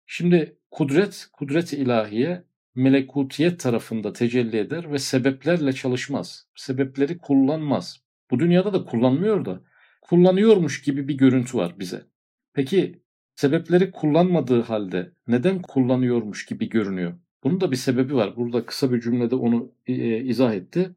Şimdi 0.06 0.58
kudret, 0.72 1.28
kudret 1.34 1.74
ilahiye 1.74 2.44
melekutiyet 2.76 3.60
tarafında 3.60 4.14
tecelli 4.14 4.58
eder 4.58 4.92
ve 4.92 4.98
sebeplerle 4.98 5.74
çalışmaz. 5.74 6.48
Sebepleri 6.56 7.18
kullanmaz. 7.18 8.04
Bu 8.32 8.40
dünyada 8.40 8.74
da 8.74 8.86
kullanmıyor 8.86 9.46
da 9.46 9.62
kullanıyormuş 10.02 10.82
gibi 10.82 11.08
bir 11.08 11.18
görüntü 11.18 11.58
var 11.58 11.80
bize. 11.80 12.06
Peki 12.54 13.02
sebepleri 13.36 13.92
kullanmadığı 13.92 14.62
halde 14.62 15.12
neden 15.28 15.62
kullanıyormuş 15.62 16.46
gibi 16.46 16.70
görünüyor? 16.70 17.20
Bunun 17.44 17.62
da 17.62 17.72
bir 17.72 17.76
sebebi 17.76 18.16
var. 18.16 18.36
Burada 18.36 18.66
kısa 18.66 18.94
bir 18.94 19.02
cümlede 19.02 19.36
onu 19.36 19.72
e, 19.88 20.24
izah 20.24 20.54
etti. 20.54 20.92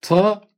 Ta 0.00 0.48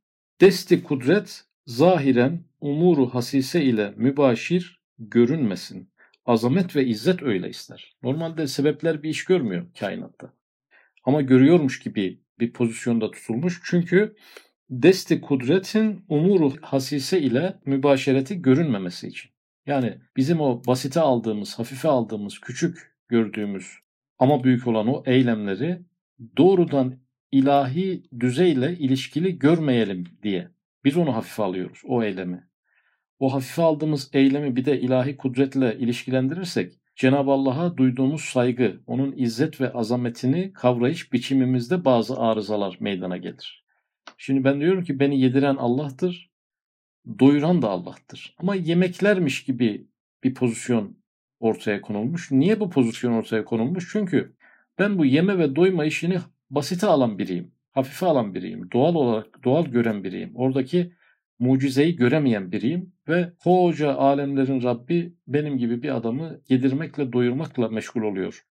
desti 0.41 0.83
kudret 0.83 1.45
zahiren 1.65 2.43
umuru 2.61 3.13
hasise 3.13 3.63
ile 3.63 3.93
mübaşir 3.97 4.81
görünmesin. 4.99 5.89
Azamet 6.25 6.75
ve 6.75 6.85
izzet 6.85 7.23
öyle 7.23 7.49
ister. 7.49 7.95
Normalde 8.03 8.47
sebepler 8.47 9.03
bir 9.03 9.09
iş 9.09 9.25
görmüyor 9.25 9.65
kainatta. 9.79 10.33
Ama 11.03 11.21
görüyormuş 11.21 11.79
gibi 11.79 12.21
bir 12.39 12.53
pozisyonda 12.53 13.11
tutulmuş. 13.11 13.61
Çünkü 13.63 14.15
desti 14.69 15.21
kudretin 15.21 16.05
umuru 16.09 16.53
hasise 16.61 17.21
ile 17.21 17.59
mübaşereti 17.65 18.41
görünmemesi 18.41 19.07
için. 19.07 19.31
Yani 19.65 19.97
bizim 20.17 20.41
o 20.41 20.61
basite 20.67 20.99
aldığımız, 20.99 21.59
hafife 21.59 21.87
aldığımız, 21.87 22.39
küçük 22.39 22.95
gördüğümüz 23.07 23.79
ama 24.19 24.43
büyük 24.43 24.67
olan 24.67 24.87
o 24.87 25.03
eylemleri 25.05 25.81
doğrudan 26.37 26.99
ilahi 27.31 28.03
düzeyle 28.19 28.77
ilişkili 28.77 29.39
görmeyelim 29.39 30.03
diye. 30.23 30.51
Biz 30.83 30.97
onu 30.97 31.15
hafife 31.15 31.43
alıyoruz, 31.43 31.81
o 31.85 32.03
eylemi. 32.03 32.49
O 33.19 33.33
hafife 33.33 33.61
aldığımız 33.61 34.09
eylemi 34.13 34.55
bir 34.55 34.65
de 34.65 34.81
ilahi 34.81 35.17
kudretle 35.17 35.77
ilişkilendirirsek, 35.79 36.73
Cenab-ı 36.95 37.31
Allah'a 37.31 37.77
duyduğumuz 37.77 38.21
saygı, 38.21 38.81
onun 38.87 39.13
izzet 39.17 39.61
ve 39.61 39.73
azametini 39.73 40.53
kavrayış 40.53 41.13
biçimimizde 41.13 41.85
bazı 41.85 42.19
arızalar 42.19 42.77
meydana 42.79 43.17
gelir. 43.17 43.65
Şimdi 44.17 44.43
ben 44.43 44.61
diyorum 44.61 44.83
ki 44.83 44.99
beni 44.99 45.21
yediren 45.21 45.55
Allah'tır, 45.55 46.31
doyuran 47.19 47.61
da 47.61 47.69
Allah'tır. 47.69 48.35
Ama 48.37 48.55
yemeklermiş 48.55 49.43
gibi 49.43 49.87
bir 50.23 50.33
pozisyon 50.33 50.97
ortaya 51.39 51.81
konulmuş. 51.81 52.31
Niye 52.31 52.59
bu 52.59 52.69
pozisyon 52.69 53.13
ortaya 53.13 53.45
konulmuş? 53.45 53.89
Çünkü 53.91 54.33
ben 54.79 54.97
bu 54.97 55.05
yeme 55.05 55.37
ve 55.37 55.55
doyma 55.55 55.85
işini 55.85 56.17
basite 56.49 56.87
alan 56.87 57.19
biriyim. 57.19 57.51
Hafife 57.71 58.05
alan 58.05 58.35
biriyim. 58.35 58.71
Doğal 58.71 58.95
olarak 58.95 59.43
doğal 59.43 59.65
gören 59.65 60.03
biriyim. 60.03 60.31
Oradaki 60.35 60.93
mucizeyi 61.39 61.95
göremeyen 61.95 62.51
biriyim 62.51 62.93
ve 63.07 63.33
koca 63.43 63.95
alemlerin 63.95 64.63
Rabbi 64.63 65.13
benim 65.27 65.57
gibi 65.57 65.83
bir 65.83 65.95
adamı 65.95 66.39
yedirmekle 66.49 67.13
doyurmakla 67.13 67.69
meşgul 67.69 68.01
oluyor 68.01 68.45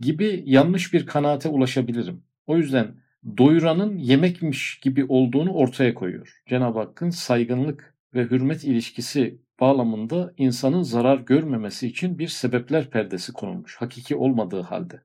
gibi 0.00 0.42
yanlış 0.46 0.92
bir 0.92 1.06
kanaate 1.06 1.48
ulaşabilirim. 1.48 2.22
O 2.46 2.56
yüzden 2.56 2.94
doyuranın 3.36 3.96
yemekmiş 3.96 4.80
gibi 4.80 5.04
olduğunu 5.08 5.52
ortaya 5.52 5.94
koyuyor. 5.94 6.42
Cenab-ı 6.46 6.78
Hakk'ın 6.78 7.10
saygınlık 7.10 7.94
ve 8.14 8.22
hürmet 8.24 8.64
ilişkisi 8.64 9.38
bağlamında 9.60 10.34
insanın 10.36 10.82
zarar 10.82 11.18
görmemesi 11.18 11.86
için 11.86 12.18
bir 12.18 12.28
sebepler 12.28 12.90
perdesi 12.90 13.32
konulmuş. 13.32 13.76
Hakiki 13.76 14.16
olmadığı 14.16 14.60
halde. 14.60 15.02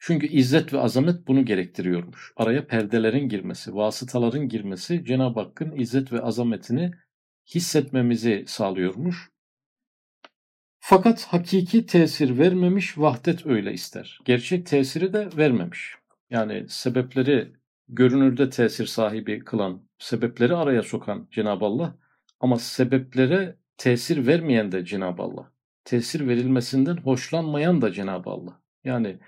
Çünkü 0.00 0.26
izzet 0.26 0.72
ve 0.72 0.78
azamet 0.78 1.28
bunu 1.28 1.44
gerektiriyormuş. 1.44 2.32
Araya 2.36 2.66
perdelerin 2.66 3.28
girmesi, 3.28 3.74
vasıtaların 3.74 4.48
girmesi 4.48 5.04
Cenab-ı 5.04 5.40
Hakk'ın 5.40 5.72
izzet 5.76 6.12
ve 6.12 6.20
azametini 6.20 6.90
hissetmemizi 7.54 8.44
sağlıyormuş. 8.46 9.30
Fakat 10.78 11.24
hakiki 11.24 11.86
tesir 11.86 12.38
vermemiş, 12.38 12.98
vahdet 12.98 13.46
öyle 13.46 13.72
ister. 13.72 14.18
Gerçek 14.24 14.66
tesiri 14.66 15.12
de 15.12 15.28
vermemiş. 15.36 15.94
Yani 16.30 16.68
sebepleri 16.68 17.52
görünürde 17.88 18.50
tesir 18.50 18.86
sahibi 18.86 19.38
kılan, 19.38 19.88
sebepleri 19.98 20.56
araya 20.56 20.82
sokan 20.82 21.28
Cenab-ı 21.30 21.64
Allah 21.64 21.98
ama 22.40 22.58
sebeplere 22.58 23.56
tesir 23.76 24.26
vermeyen 24.26 24.72
de 24.72 24.84
Cenab-ı 24.84 25.22
Allah. 25.22 25.52
Tesir 25.84 26.28
verilmesinden 26.28 26.96
hoşlanmayan 26.96 27.82
da 27.82 27.92
Cenab-ı 27.92 28.30
Allah. 28.30 28.62
Yani 28.84 29.18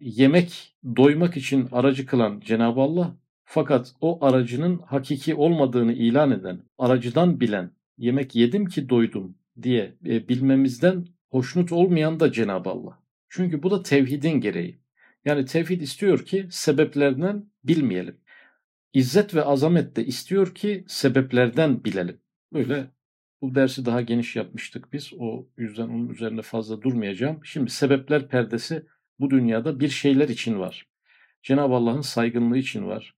yemek 0.00 0.76
doymak 0.96 1.36
için 1.36 1.68
aracı 1.72 2.06
kılan 2.06 2.40
Cenab-ı 2.40 2.80
Allah 2.80 3.16
fakat 3.44 3.94
o 4.00 4.24
aracının 4.24 4.78
hakiki 4.78 5.34
olmadığını 5.34 5.92
ilan 5.92 6.30
eden, 6.30 6.60
aracıdan 6.78 7.40
bilen, 7.40 7.70
yemek 7.98 8.34
yedim 8.34 8.66
ki 8.66 8.88
doydum 8.88 9.36
diye 9.62 9.94
e, 10.06 10.28
bilmemizden 10.28 11.06
hoşnut 11.30 11.72
olmayan 11.72 12.20
da 12.20 12.32
Cenab-ı 12.32 12.70
Allah. 12.70 12.98
Çünkü 13.28 13.62
bu 13.62 13.70
da 13.70 13.82
tevhidin 13.82 14.40
gereği. 14.40 14.78
Yani 15.24 15.44
tevhid 15.44 15.80
istiyor 15.80 16.24
ki 16.24 16.46
sebeplerden 16.50 17.46
bilmeyelim. 17.64 18.16
İzzet 18.94 19.34
ve 19.34 19.42
azamet 19.42 19.96
de 19.96 20.06
istiyor 20.06 20.54
ki 20.54 20.84
sebeplerden 20.88 21.84
bilelim. 21.84 22.20
Böyle 22.52 22.90
bu 23.42 23.54
dersi 23.54 23.86
daha 23.86 24.02
geniş 24.02 24.36
yapmıştık 24.36 24.92
biz. 24.92 25.12
O 25.18 25.46
yüzden 25.56 25.88
onun 25.88 26.08
üzerinde 26.08 26.42
fazla 26.42 26.82
durmayacağım. 26.82 27.40
Şimdi 27.44 27.70
sebepler 27.70 28.28
perdesi 28.28 28.86
bu 29.18 29.30
dünyada 29.30 29.80
bir 29.80 29.88
şeyler 29.88 30.28
için 30.28 30.58
var. 30.58 30.86
Cenab-ı 31.42 31.74
Allah'ın 31.74 32.00
saygınlığı 32.00 32.58
için 32.58 32.86
var. 32.86 33.14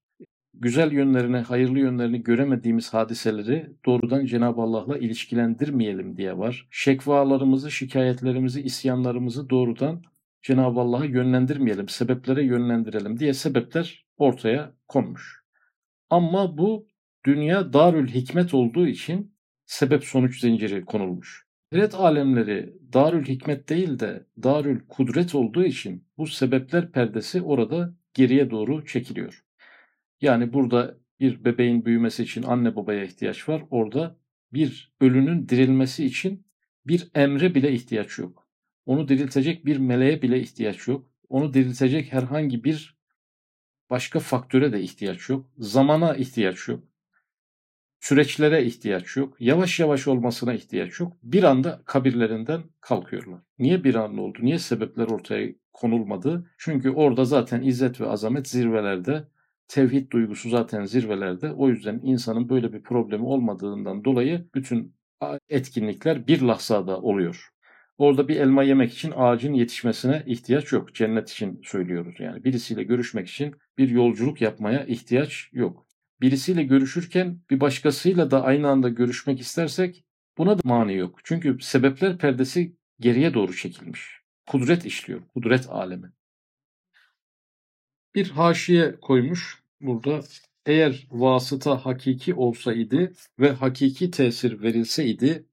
Güzel 0.53 0.91
yönlerini, 0.91 1.37
hayırlı 1.37 1.79
yönlerini 1.79 2.23
göremediğimiz 2.23 2.93
hadiseleri 2.93 3.73
doğrudan 3.85 4.25
Cenab-ı 4.25 4.61
Allah'la 4.61 4.97
ilişkilendirmeyelim 4.97 6.17
diye 6.17 6.37
var. 6.37 6.67
Şekvalarımızı, 6.71 7.71
şikayetlerimizi, 7.71 8.61
isyanlarımızı 8.61 9.49
doğrudan 9.49 10.03
Cenab-ı 10.41 10.79
Allah'a 10.79 11.05
yönlendirmeyelim, 11.05 11.89
sebeplere 11.89 12.43
yönlendirelim 12.43 13.19
diye 13.19 13.33
sebepler 13.33 14.05
ortaya 14.17 14.71
konmuş. 14.87 15.44
Ama 16.09 16.57
bu 16.57 16.87
dünya 17.25 17.73
darül 17.73 18.07
hikmet 18.07 18.53
olduğu 18.53 18.87
için 18.87 19.35
sebep 19.65 20.03
sonuç 20.03 20.39
zinciri 20.41 20.85
konulmuş. 20.85 21.45
Kudret 21.71 21.95
alemleri 21.95 22.73
darül 22.93 23.25
hikmet 23.25 23.69
değil 23.69 23.99
de 23.99 24.25
darül 24.43 24.79
kudret 24.87 25.35
olduğu 25.35 25.63
için 25.63 26.07
bu 26.17 26.27
sebepler 26.27 26.91
perdesi 26.91 27.41
orada 27.41 27.93
geriye 28.13 28.51
doğru 28.51 28.85
çekiliyor. 28.85 29.45
Yani 30.21 30.53
burada 30.53 30.97
bir 31.19 31.45
bebeğin 31.45 31.85
büyümesi 31.85 32.23
için 32.23 32.43
anne 32.43 32.75
babaya 32.75 33.03
ihtiyaç 33.03 33.49
var. 33.49 33.63
Orada 33.69 34.17
bir 34.53 34.93
ölünün 35.01 35.49
dirilmesi 35.49 36.05
için 36.05 36.45
bir 36.87 37.09
emre 37.15 37.55
bile 37.55 37.71
ihtiyaç 37.71 38.17
yok. 38.17 38.47
Onu 38.85 39.07
diriltecek 39.07 39.65
bir 39.65 39.77
meleğe 39.77 40.21
bile 40.21 40.39
ihtiyaç 40.39 40.87
yok. 40.87 41.11
Onu 41.29 41.53
diriltecek 41.53 42.13
herhangi 42.13 42.63
bir 42.63 42.94
başka 43.89 44.19
faktöre 44.19 44.73
de 44.73 44.81
ihtiyaç 44.81 45.29
yok. 45.29 45.45
Zamana 45.57 46.15
ihtiyaç 46.15 46.67
yok 46.67 46.83
süreçlere 48.05 48.63
ihtiyaç 48.63 49.17
yok. 49.17 49.35
Yavaş 49.39 49.79
yavaş 49.79 50.07
olmasına 50.07 50.53
ihtiyaç 50.53 50.99
yok. 50.99 51.13
Bir 51.23 51.43
anda 51.43 51.81
kabirlerinden 51.85 52.63
kalkıyorlar. 52.81 53.39
Niye 53.59 53.83
bir 53.83 53.95
anda 53.95 54.21
oldu? 54.21 54.37
Niye 54.41 54.59
sebepler 54.59 55.07
ortaya 55.07 55.49
konulmadı? 55.73 56.51
Çünkü 56.57 56.89
orada 56.89 57.25
zaten 57.25 57.61
izzet 57.61 58.01
ve 58.01 58.07
azamet 58.07 58.47
zirvelerde. 58.47 59.27
Tevhid 59.67 60.11
duygusu 60.11 60.49
zaten 60.49 60.85
zirvelerde. 60.85 61.51
O 61.53 61.69
yüzden 61.69 61.99
insanın 62.03 62.49
böyle 62.49 62.73
bir 62.73 62.83
problemi 62.83 63.25
olmadığından 63.25 64.05
dolayı 64.05 64.47
bütün 64.55 64.95
etkinlikler 65.49 66.27
bir 66.27 66.41
lahzada 66.41 67.01
oluyor. 67.01 67.49
Orada 67.97 68.27
bir 68.27 68.35
elma 68.35 68.63
yemek 68.63 68.93
için 68.93 69.13
ağacın 69.15 69.53
yetişmesine 69.53 70.23
ihtiyaç 70.25 70.71
yok. 70.71 70.95
Cennet 70.95 71.29
için 71.29 71.61
söylüyoruz 71.63 72.15
yani. 72.19 72.43
Birisiyle 72.43 72.83
görüşmek 72.83 73.27
için 73.27 73.55
bir 73.77 73.89
yolculuk 73.89 74.41
yapmaya 74.41 74.85
ihtiyaç 74.85 75.49
yok 75.51 75.85
birisiyle 76.21 76.63
görüşürken 76.63 77.39
bir 77.49 77.59
başkasıyla 77.59 78.31
da 78.31 78.43
aynı 78.43 78.69
anda 78.69 78.89
görüşmek 78.89 79.39
istersek 79.39 80.05
buna 80.37 80.57
da 80.57 80.61
mani 80.63 80.95
yok. 80.95 81.19
Çünkü 81.23 81.57
sebepler 81.61 82.17
perdesi 82.17 82.75
geriye 82.99 83.33
doğru 83.33 83.55
çekilmiş. 83.55 84.21
Kudret 84.47 84.85
işliyor, 84.85 85.21
kudret 85.33 85.69
alemi. 85.69 86.11
Bir 88.15 88.29
haşiye 88.29 88.99
koymuş 88.99 89.63
burada. 89.81 90.21
Eğer 90.65 91.07
vasıta 91.11 91.85
hakiki 91.85 92.33
olsaydı 92.33 93.13
ve 93.39 93.51
hakiki 93.51 94.11
tesir 94.11 94.61
verilseydi 94.61 95.45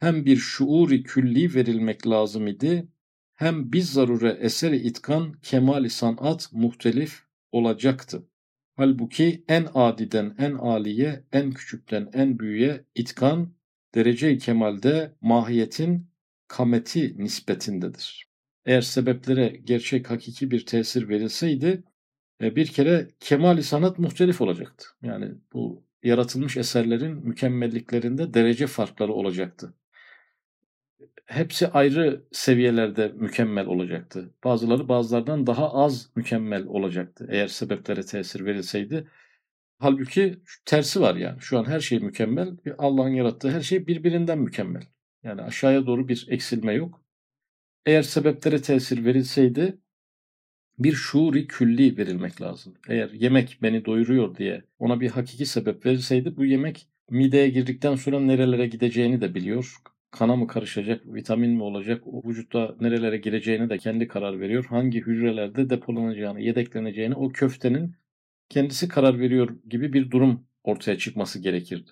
hem 0.00 0.24
bir 0.24 0.36
şuuri 0.36 1.02
külli 1.02 1.54
verilmek 1.54 2.06
lazım 2.06 2.46
idi 2.46 2.88
hem 3.34 3.72
biz 3.72 3.92
zarure 3.92 4.38
eseri 4.40 4.76
itkan 4.76 5.32
kemali 5.32 5.90
sanat 5.90 6.48
muhtelif 6.52 7.24
olacaktı. 7.52 8.28
Halbuki 8.76 9.44
en 9.48 9.68
adiden 9.74 10.34
en 10.38 10.52
aliye, 10.52 11.24
en 11.32 11.52
küçükten 11.52 12.10
en 12.12 12.38
büyüğe 12.38 12.84
itkan 12.94 13.54
derece-i 13.94 14.38
kemalde 14.38 15.12
mahiyetin 15.20 16.10
kameti 16.48 17.18
nispetindedir. 17.18 18.28
Eğer 18.66 18.80
sebeplere 18.80 19.48
gerçek 19.64 20.10
hakiki 20.10 20.50
bir 20.50 20.66
tesir 20.66 21.08
verilseydi 21.08 21.84
e, 22.42 22.56
bir 22.56 22.66
kere 22.66 23.08
kemali 23.20 23.62
sanat 23.62 23.98
muhtelif 23.98 24.40
olacaktı. 24.40 24.86
Yani 25.02 25.34
bu 25.52 25.84
yaratılmış 26.02 26.56
eserlerin 26.56 27.26
mükemmelliklerinde 27.26 28.34
derece 28.34 28.66
farkları 28.66 29.12
olacaktı. 29.12 29.74
Hepsi 31.24 31.68
ayrı 31.68 32.24
seviyelerde 32.32 33.12
mükemmel 33.14 33.66
olacaktı. 33.66 34.34
Bazıları 34.44 34.88
bazılardan 34.88 35.46
daha 35.46 35.72
az 35.72 36.10
mükemmel 36.16 36.66
olacaktı 36.66 37.26
eğer 37.30 37.46
sebeplere 37.46 38.02
tesir 38.02 38.44
verilseydi. 38.44 39.08
Halbuki 39.78 40.42
tersi 40.64 41.00
var 41.00 41.16
yani. 41.16 41.40
Şu 41.40 41.58
an 41.58 41.64
her 41.64 41.80
şey 41.80 41.98
mükemmel. 41.98 42.56
Allah'ın 42.78 43.08
yarattığı 43.14 43.50
her 43.50 43.60
şey 43.60 43.86
birbirinden 43.86 44.38
mükemmel. 44.38 44.82
Yani 45.22 45.42
aşağıya 45.42 45.86
doğru 45.86 46.08
bir 46.08 46.26
eksilme 46.30 46.74
yok. 46.74 47.04
Eğer 47.86 48.02
sebeplere 48.02 48.62
tesir 48.62 49.04
verilseydi 49.04 49.78
bir 50.78 50.92
şuuri 50.92 51.46
külli 51.46 51.96
verilmek 51.96 52.42
lazım. 52.42 52.74
Eğer 52.88 53.10
yemek 53.10 53.58
beni 53.62 53.84
doyuruyor 53.84 54.36
diye 54.36 54.64
ona 54.78 55.00
bir 55.00 55.10
hakiki 55.10 55.46
sebep 55.46 55.86
verilseydi 55.86 56.36
bu 56.36 56.44
yemek 56.44 56.88
mideye 57.10 57.48
girdikten 57.48 57.94
sonra 57.94 58.20
nerelere 58.20 58.66
gideceğini 58.66 59.20
de 59.20 59.34
biliyor. 59.34 59.76
Kana 60.12 60.36
mı 60.36 60.46
karışacak, 60.46 61.14
vitamin 61.14 61.50
mi 61.50 61.62
olacak, 61.62 62.02
o 62.06 62.22
vücutta 62.28 62.76
nerelere 62.80 63.16
gireceğini 63.16 63.70
de 63.70 63.78
kendi 63.78 64.08
karar 64.08 64.40
veriyor. 64.40 64.64
Hangi 64.64 65.00
hücrelerde 65.00 65.70
depolanacağını, 65.70 66.40
yedekleneceğini 66.40 67.14
o 67.14 67.28
köftenin 67.28 67.96
kendisi 68.48 68.88
karar 68.88 69.18
veriyor 69.18 69.56
gibi 69.68 69.92
bir 69.92 70.10
durum 70.10 70.46
ortaya 70.64 70.98
çıkması 70.98 71.38
gerekirdi. 71.38 71.90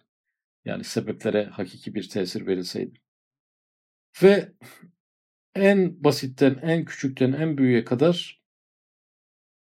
Yani 0.65 0.85
sebeplere 0.85 1.45
hakiki 1.45 1.95
bir 1.95 2.09
tesir 2.09 2.47
verilseydi. 2.47 3.00
Ve 4.23 4.53
en 5.55 6.05
basitten, 6.05 6.59
en 6.62 6.85
küçükten 6.85 7.33
en 7.33 7.59
büyüğe 7.59 7.85
kadar 7.85 8.43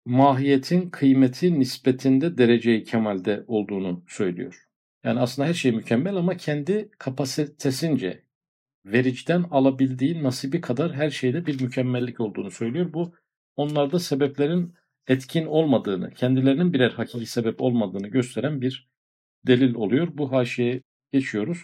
mahiyetin 0.06 0.90
kıymeti 0.90 1.60
nispetinde 1.60 2.38
dereceyi 2.38 2.84
kemalde 2.84 3.44
olduğunu 3.48 4.04
söylüyor. 4.08 4.68
Yani 5.04 5.20
aslında 5.20 5.48
her 5.48 5.54
şey 5.54 5.72
mükemmel 5.72 6.16
ama 6.16 6.38
kendi 6.38 6.90
kapasitesince 6.98 8.29
vericiden 8.86 9.44
alabildiği 9.52 10.24
nasibi 10.24 10.62
kadar 10.62 10.94
her 10.94 11.10
şeyde 11.10 11.46
bir 11.46 11.62
mükemmellik 11.62 12.20
olduğunu 12.20 12.52
söylüyor. 12.52 12.94
Bu 12.94 13.16
onlarda 13.56 14.00
sebeplerin 14.00 14.74
etkin 15.08 15.46
olmadığını, 15.46 16.14
kendilerinin 16.14 16.74
birer 16.74 16.92
hakiki 16.92 17.26
sebep 17.26 17.62
olmadığını 17.62 18.08
gösteren 18.08 18.62
bir 18.62 18.90
delil 19.48 19.76
oluyor. 19.76 20.08
Bu 20.14 20.32
haşiye 20.32 20.82
geçiyoruz. 21.12 21.60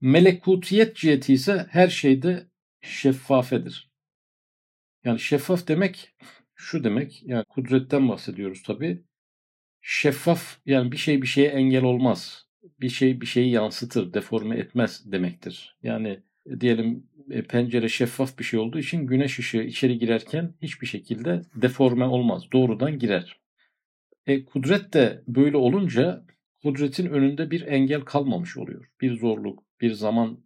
Melekutiyet 0.00 0.96
ciheti 0.96 1.34
ise 1.34 1.66
her 1.70 1.88
şeyde 1.88 2.46
şeffafedir. 2.80 3.90
Yani 5.04 5.20
şeffaf 5.20 5.68
demek 5.68 6.14
şu 6.56 6.84
demek, 6.84 7.22
yani 7.22 7.44
kudretten 7.44 8.08
bahsediyoruz 8.08 8.62
tabi. 8.62 9.04
Şeffaf 9.80 10.58
yani 10.66 10.92
bir 10.92 10.96
şey 10.96 11.22
bir 11.22 11.26
şeye 11.26 11.48
engel 11.48 11.84
olmaz. 11.84 12.45
Bir 12.80 12.88
şey 12.88 13.20
bir 13.20 13.26
şeyi 13.26 13.50
yansıtır, 13.50 14.14
deforme 14.14 14.56
etmez 14.56 15.12
demektir. 15.12 15.76
Yani 15.82 16.20
e, 16.46 16.60
diyelim 16.60 17.06
e, 17.30 17.42
pencere 17.42 17.88
şeffaf 17.88 18.38
bir 18.38 18.44
şey 18.44 18.60
olduğu 18.60 18.78
için 18.78 19.06
güneş 19.06 19.38
ışığı 19.38 19.62
içeri 19.62 19.98
girerken 19.98 20.54
hiçbir 20.62 20.86
şekilde 20.86 21.42
deforme 21.54 22.04
olmaz. 22.04 22.42
Doğrudan 22.52 22.98
girer. 22.98 23.40
E, 24.26 24.44
kudret 24.44 24.92
de 24.92 25.22
böyle 25.28 25.56
olunca 25.56 26.24
kudretin 26.62 27.06
önünde 27.06 27.50
bir 27.50 27.66
engel 27.66 28.00
kalmamış 28.00 28.56
oluyor. 28.56 28.90
Bir 29.00 29.18
zorluk, 29.18 29.64
bir 29.80 29.92
zaman 29.92 30.38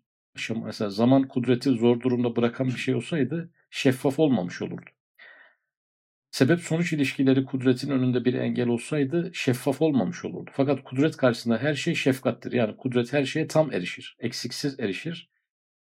mesela 0.64 0.90
zaman 0.90 1.28
kudreti 1.28 1.70
zor 1.70 2.00
durumda 2.00 2.37
bırakan 2.37 2.66
bir 2.66 2.76
şey 2.76 2.94
olsaydı 2.94 3.52
şeffaf 3.70 4.18
olmamış 4.18 4.62
olurdu. 4.62 4.90
Sebep 6.31 6.61
sonuç 6.61 6.93
ilişkileri 6.93 7.45
kudretin 7.45 7.90
önünde 7.90 8.25
bir 8.25 8.35
engel 8.35 8.69
olsaydı 8.69 9.31
şeffaf 9.35 9.83
olmamış 9.83 10.25
olurdu. 10.25 10.51
Fakat 10.55 10.85
kudret 10.85 11.16
karşısında 11.16 11.59
her 11.59 11.75
şey 11.75 11.95
şefkattir. 11.95 12.53
Yani 12.53 12.77
kudret 12.77 13.12
her 13.12 13.25
şeye 13.25 13.47
tam 13.47 13.73
erişir, 13.73 14.16
eksiksiz 14.19 14.81
erişir. 14.81 15.31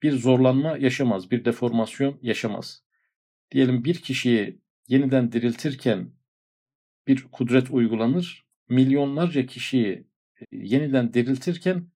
Bir 0.03 0.13
zorlanma 0.13 0.77
yaşamaz, 0.77 1.31
bir 1.31 1.45
deformasyon 1.45 2.19
yaşamaz. 2.23 2.83
Diyelim 3.51 3.85
bir 3.85 3.95
kişiyi 3.95 4.61
yeniden 4.89 5.33
diriltirken 5.33 6.13
bir 7.07 7.23
kudret 7.33 7.71
uygulanır. 7.71 8.47
Milyonlarca 8.69 9.47
kişiyi 9.47 10.07
e, 10.41 10.45
yeniden 10.53 11.15
diriltirken 11.15 11.89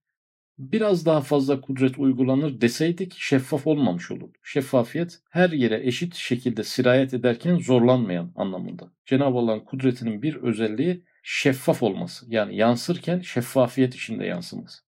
biraz 0.59 1.07
daha 1.07 1.21
fazla 1.21 1.61
kudret 1.61 1.99
uygulanır 1.99 2.61
deseydik 2.61 3.15
şeffaf 3.19 3.67
olmamış 3.67 4.11
olurdu. 4.11 4.39
Şeffafiyet 4.43 5.21
her 5.31 5.51
yere 5.51 5.87
eşit 5.87 6.15
şekilde 6.15 6.65
sirayet 6.65 7.15
ederken 7.15 7.59
zorlanmayan 7.59 8.33
anlamında. 8.37 8.93
Cenab-ı 9.07 9.39
Allah'ın 9.39 9.61
kudretinin 9.61 10.23
bir 10.23 10.35
özelliği 10.35 11.05
şeffaf 11.23 11.83
olması. 11.83 12.27
Yani 12.29 12.57
yansırken 12.57 13.21
şeffafiyet 13.21 13.95
içinde 13.95 14.25
yansıması. 14.25 14.83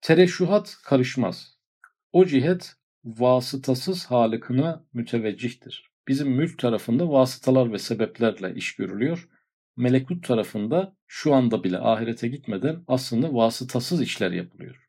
Tereşuhat 0.00 0.76
karışmaz. 0.84 1.58
O 2.12 2.24
cihet 2.24 2.74
vasıtasız 3.04 4.06
halıkına 4.06 4.84
müteveccihtir. 4.92 5.90
Bizim 6.08 6.28
mülk 6.30 6.58
tarafında 6.58 7.10
vasıtalar 7.10 7.72
ve 7.72 7.78
sebeplerle 7.78 8.54
iş 8.54 8.76
görülüyor 8.76 9.28
melekut 9.80 10.24
tarafında 10.24 10.96
şu 11.06 11.34
anda 11.34 11.64
bile 11.64 11.78
ahirete 11.78 12.28
gitmeden 12.28 12.84
aslında 12.88 13.34
vasıtasız 13.34 14.02
işler 14.02 14.30
yapılıyor. 14.30 14.88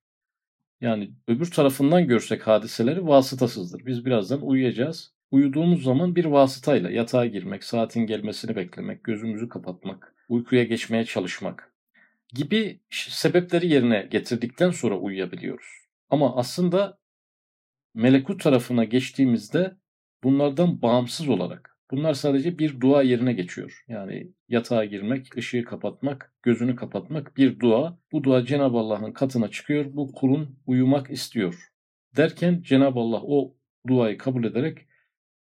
Yani 0.81 1.11
öbür 1.27 1.51
tarafından 1.51 2.07
görsek 2.07 2.47
hadiseleri 2.47 3.07
vasıtasızdır. 3.07 3.85
Biz 3.85 4.05
birazdan 4.05 4.41
uyuyacağız. 4.41 5.13
Uyuduğumuz 5.31 5.83
zaman 5.83 6.15
bir 6.15 6.25
vasıtayla 6.25 6.89
yatağa 6.89 7.25
girmek, 7.25 7.63
saatin 7.63 8.05
gelmesini 8.05 8.55
beklemek, 8.55 9.03
gözümüzü 9.03 9.49
kapatmak, 9.49 10.15
uykuya 10.29 10.63
geçmeye 10.63 11.05
çalışmak 11.05 11.73
gibi 12.33 12.81
sebepleri 12.89 13.67
yerine 13.67 14.07
getirdikten 14.11 14.71
sonra 14.71 14.97
uyuyabiliyoruz. 14.97 15.67
Ama 16.09 16.35
aslında 16.35 16.99
melekut 17.93 18.43
tarafına 18.43 18.83
geçtiğimizde 18.83 19.77
bunlardan 20.23 20.81
bağımsız 20.81 21.29
olarak 21.29 21.70
Bunlar 21.91 22.13
sadece 22.13 22.59
bir 22.59 22.81
dua 22.81 23.03
yerine 23.03 23.33
geçiyor. 23.33 23.83
Yani 23.87 24.31
yatağa 24.49 24.85
girmek, 24.85 25.37
ışığı 25.37 25.63
kapatmak, 25.63 26.33
gözünü 26.43 26.75
kapatmak 26.75 27.37
bir 27.37 27.59
dua. 27.59 27.99
Bu 28.11 28.23
dua 28.23 28.45
Cenab-ı 28.45 28.77
Allah'ın 28.77 29.11
katına 29.11 29.47
çıkıyor. 29.47 29.85
Bu 29.93 30.11
kulun 30.11 30.59
uyumak 30.65 31.11
istiyor. 31.11 31.71
Derken 32.17 32.61
Cenab-ı 32.61 32.99
Allah 32.99 33.21
o 33.23 33.55
duayı 33.87 34.17
kabul 34.17 34.43
ederek 34.43 34.77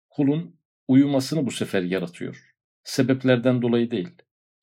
kulun 0.09 0.55
uyumasını 0.87 1.45
bu 1.45 1.51
sefer 1.51 1.83
yaratıyor. 1.83 2.53
Sebeplerden 2.83 3.61
dolayı 3.61 3.91
değil. 3.91 4.09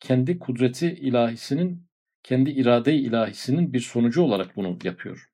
Kendi 0.00 0.38
kudreti 0.38 0.86
ilahisinin, 0.86 1.86
kendi 2.22 2.50
irade 2.50 2.94
ilahisinin 2.94 3.72
bir 3.72 3.80
sonucu 3.80 4.22
olarak 4.22 4.56
bunu 4.56 4.78
yapıyor. 4.84 5.30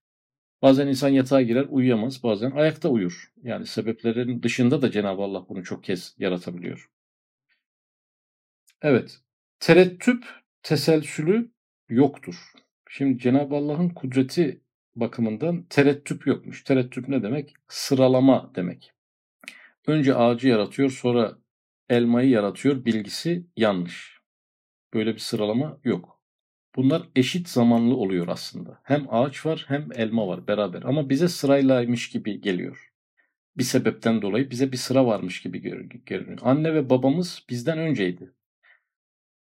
Bazen 0.63 0.87
insan 0.87 1.09
yatağa 1.09 1.43
girer 1.43 1.67
uyuyamaz, 1.69 2.23
bazen 2.23 2.51
ayakta 2.51 2.89
uyur. 2.89 3.33
Yani 3.43 3.67
sebeplerin 3.67 4.43
dışında 4.43 4.83
da 4.83 4.91
Cenab-ı 4.91 5.23
Allah 5.23 5.49
bunu 5.49 5.65
çok 5.65 5.85
kez 5.85 6.15
yaratabiliyor. 6.19 6.91
Evet, 8.83 9.21
terettüp 9.61 10.25
teselsülü 10.63 11.51
yoktur. 11.89 12.53
Şimdi 12.89 13.19
Cenab-ı 13.19 13.55
Allah'ın 13.55 13.89
kudreti 13.89 14.61
bakımından 14.97 15.63
terettüp 15.63 16.27
yokmuş. 16.27 16.65
Terettüp 16.65 17.09
ne 17.09 17.23
demek? 17.23 17.55
Sıralama 17.69 18.53
demek. 18.55 18.93
Önce 19.87 20.15
ağacı 20.15 20.49
yaratıyor, 20.49 20.91
sonra 20.91 21.39
elmayı 21.89 22.31
yaratıyor 22.31 22.85
bilgisi 22.85 23.47
yanlış. 23.57 24.21
Böyle 24.95 25.15
bir 25.15 25.19
sıralama 25.19 25.81
yok. 25.85 26.22
Bunlar 26.77 27.03
eşit 27.17 27.49
zamanlı 27.49 27.97
oluyor 27.97 28.29
aslında. 28.29 28.81
Hem 28.83 29.07
ağaç 29.11 29.47
var 29.47 29.65
hem 29.69 29.89
elma 29.95 30.27
var 30.29 30.47
beraber. 30.47 30.83
Ama 30.83 31.11
bize 31.11 31.29
sıraylaymış 31.29 32.11
gibi 32.11 32.41
geliyor. 32.41 32.93
Bir 33.57 33.65
sebepten 33.65 34.23
dolayı 34.23 34.51
bize 34.51 34.73
bir 34.73 34.77
sıra 34.77 35.07
varmış 35.07 35.43
gibi 35.43 35.59
görünüyor. 36.07 36.39
Anne 36.43 36.75
ve 36.75 36.91
babamız 36.91 37.45
bizden 37.51 37.79
önceydi 37.79 38.33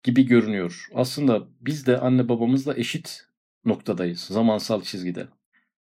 gibi 0.03 0.25
görünüyor. 0.25 0.88
Aslında 0.93 1.47
biz 1.62 1.88
de 1.88 1.97
anne 1.97 2.29
babamızla 2.29 2.77
eşit 2.77 3.27
noktadayız 3.65 4.19
zamansal 4.19 4.81
çizgide. 4.81 5.27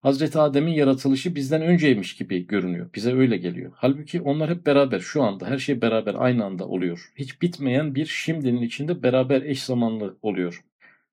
Hazreti 0.00 0.38
Adem'in 0.38 0.72
yaratılışı 0.72 1.34
bizden 1.34 1.62
önceymiş 1.62 2.16
gibi 2.16 2.46
görünüyor. 2.46 2.90
Bize 2.94 3.14
öyle 3.14 3.36
geliyor. 3.36 3.72
Halbuki 3.74 4.20
onlar 4.20 4.50
hep 4.50 4.66
beraber 4.66 5.00
şu 5.00 5.22
anda 5.22 5.46
her 5.46 5.58
şey 5.58 5.82
beraber 5.82 6.14
aynı 6.18 6.44
anda 6.44 6.68
oluyor. 6.68 7.12
Hiç 7.16 7.42
bitmeyen 7.42 7.94
bir 7.94 8.06
şimdinin 8.06 8.62
içinde 8.62 9.02
beraber 9.02 9.42
eş 9.42 9.62
zamanlı 9.62 10.18
oluyor. 10.22 10.64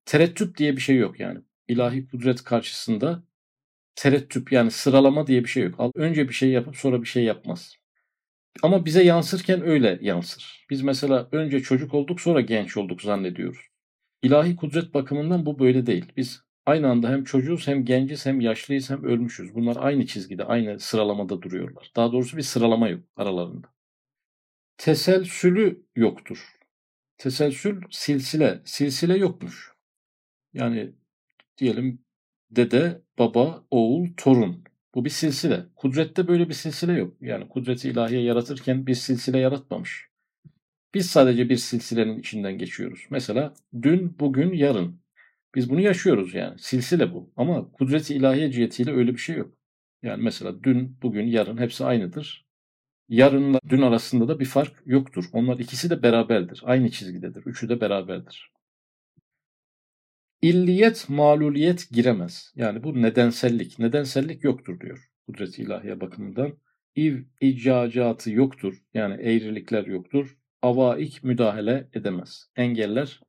Tereddüt 0.05 0.57
diye 0.57 0.75
bir 0.75 0.81
şey 0.81 0.97
yok 0.97 1.19
yani. 1.19 1.39
İlahi 1.67 2.07
kudret 2.07 2.43
karşısında 2.43 3.23
tereddüt 3.95 4.51
yani 4.51 4.71
sıralama 4.71 5.27
diye 5.27 5.43
bir 5.43 5.49
şey 5.49 5.63
yok. 5.63 5.91
Önce 5.95 6.29
bir 6.29 6.33
şey 6.33 6.49
yapıp 6.49 6.75
sonra 6.77 7.01
bir 7.01 7.07
şey 7.07 7.23
yapmaz. 7.23 7.75
Ama 8.63 8.85
bize 8.85 9.03
yansırken 9.03 9.67
öyle 9.67 9.99
yansır. 10.01 10.65
Biz 10.69 10.81
mesela 10.81 11.29
önce 11.31 11.59
çocuk 11.59 11.93
olduk 11.93 12.21
sonra 12.21 12.41
genç 12.41 12.77
olduk 12.77 13.01
zannediyoruz. 13.01 13.59
İlahi 14.21 14.55
kudret 14.55 14.93
bakımından 14.93 15.45
bu 15.45 15.59
böyle 15.59 15.85
değil. 15.85 16.05
Biz 16.17 16.43
aynı 16.65 16.89
anda 16.89 17.09
hem 17.09 17.23
çocuğuz 17.23 17.67
hem 17.67 17.85
genciz 17.85 18.25
hem 18.25 18.41
yaşlıyız 18.41 18.89
hem 18.89 19.03
ölmüşüz. 19.03 19.55
Bunlar 19.55 19.77
aynı 19.79 20.05
çizgide, 20.05 20.43
aynı 20.43 20.79
sıralamada 20.79 21.41
duruyorlar. 21.41 21.91
Daha 21.95 22.11
doğrusu 22.11 22.37
bir 22.37 22.41
sıralama 22.41 22.89
yok 22.89 23.01
aralarında. 23.15 23.67
Teselsülü 24.77 25.85
yoktur. 25.95 26.55
Teselsül 27.17 27.81
silsile. 27.91 28.61
Silsile 28.65 29.17
yokmuş. 29.17 29.74
Yani 30.55 30.91
diyelim 31.57 31.99
dede, 32.51 33.01
baba, 33.19 33.65
oğul, 33.71 34.07
torun. 34.17 34.63
Bu 34.95 35.05
bir 35.05 35.09
silsile. 35.09 35.65
Kudrette 35.75 36.27
böyle 36.27 36.49
bir 36.49 36.53
silsile 36.53 36.93
yok. 36.93 37.17
Yani 37.21 37.49
kudreti 37.49 37.89
ilahiye 37.89 38.21
yaratırken 38.21 38.87
bir 38.87 38.95
silsile 38.95 39.39
yaratmamış. 39.39 40.09
Biz 40.93 41.05
sadece 41.05 41.49
bir 41.49 41.57
silsilenin 41.57 42.19
içinden 42.19 42.57
geçiyoruz. 42.57 43.07
Mesela 43.09 43.53
dün, 43.81 44.19
bugün, 44.19 44.53
yarın. 44.53 44.99
Biz 45.55 45.69
bunu 45.69 45.81
yaşıyoruz 45.81 46.33
yani. 46.33 46.59
Silsile 46.59 47.13
bu. 47.13 47.33
Ama 47.37 47.71
kudreti 47.71 48.15
ilahiye 48.15 48.51
cihetiyle 48.51 48.91
öyle 48.91 49.13
bir 49.13 49.17
şey 49.17 49.35
yok. 49.37 49.53
Yani 50.03 50.23
mesela 50.23 50.63
dün, 50.63 50.97
bugün, 51.01 51.27
yarın 51.27 51.57
hepsi 51.57 51.85
aynıdır. 51.85 52.45
Yarınla 53.09 53.59
dün 53.69 53.81
arasında 53.81 54.27
da 54.27 54.39
bir 54.39 54.45
fark 54.45 54.83
yoktur. 54.85 55.25
Onlar 55.33 55.59
ikisi 55.59 55.89
de 55.89 56.03
beraberdir. 56.03 56.61
Aynı 56.65 56.91
çizgidedir. 56.91 57.45
Üçü 57.45 57.69
de 57.69 57.81
beraberdir. 57.81 58.54
İlliyet, 60.45 61.09
maluliyet 61.09 61.89
giremez. 61.91 62.53
Yani 62.55 62.83
bu 62.83 63.01
nedensellik. 63.01 63.79
Nedensellik 63.79 64.43
yoktur 64.43 64.79
diyor 64.79 65.09
kudret 65.25 65.59
ilahiye 65.59 66.01
bakımından. 66.01 66.53
İv 66.95 67.17
icacatı 67.41 68.31
yoktur. 68.31 68.83
Yani 68.93 69.21
eğrilikler 69.21 69.85
yoktur. 69.85 70.37
Avaik 70.61 71.23
müdahale 71.23 71.89
edemez. 71.93 72.51
Engeller 72.55 73.21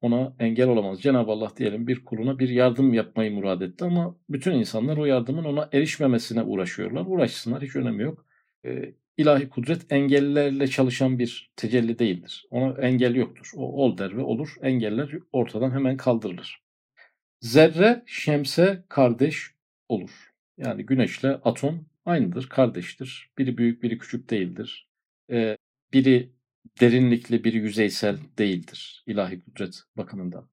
ona 0.00 0.36
engel 0.38 0.68
olamaz. 0.68 1.02
Cenab-ı 1.02 1.30
Allah 1.30 1.52
diyelim 1.56 1.86
bir 1.86 2.04
kuluna 2.04 2.38
bir 2.38 2.48
yardım 2.48 2.94
yapmayı 2.94 3.32
murad 3.32 3.60
etti 3.60 3.84
ama 3.84 4.16
bütün 4.28 4.52
insanlar 4.52 4.96
o 4.96 5.04
yardımın 5.04 5.44
ona 5.44 5.68
erişmemesine 5.72 6.42
uğraşıyorlar. 6.42 7.06
Uğraşsınlar 7.06 7.62
hiç 7.62 7.76
önemi 7.76 8.02
yok. 8.02 8.26
Ee, 8.64 8.94
ilahi 9.16 9.48
kudret 9.48 9.92
engellerle 9.92 10.66
çalışan 10.66 11.18
bir 11.18 11.52
tecelli 11.56 11.98
değildir. 11.98 12.46
Ona 12.50 12.80
engel 12.80 13.14
yoktur. 13.14 13.50
O 13.56 13.62
ol 13.62 13.98
der 13.98 14.16
ve 14.16 14.22
olur. 14.22 14.54
Engeller 14.62 15.10
ortadan 15.32 15.70
hemen 15.70 15.96
kaldırılır. 15.96 16.62
Zerre 17.40 18.02
şemse 18.06 18.84
kardeş 18.88 19.54
olur. 19.88 20.32
Yani 20.58 20.86
güneşle 20.86 21.28
atom 21.28 21.86
aynıdır, 22.04 22.48
kardeştir. 22.48 23.30
Biri 23.38 23.58
büyük, 23.58 23.82
biri 23.82 23.98
küçük 23.98 24.30
değildir. 24.30 24.88
Ee, 25.30 25.56
biri 25.92 26.32
derinlikli, 26.80 27.44
biri 27.44 27.56
yüzeysel 27.56 28.18
değildir 28.38 29.04
ilahi 29.06 29.40
kudret 29.40 29.82
bakımından. 29.96 30.48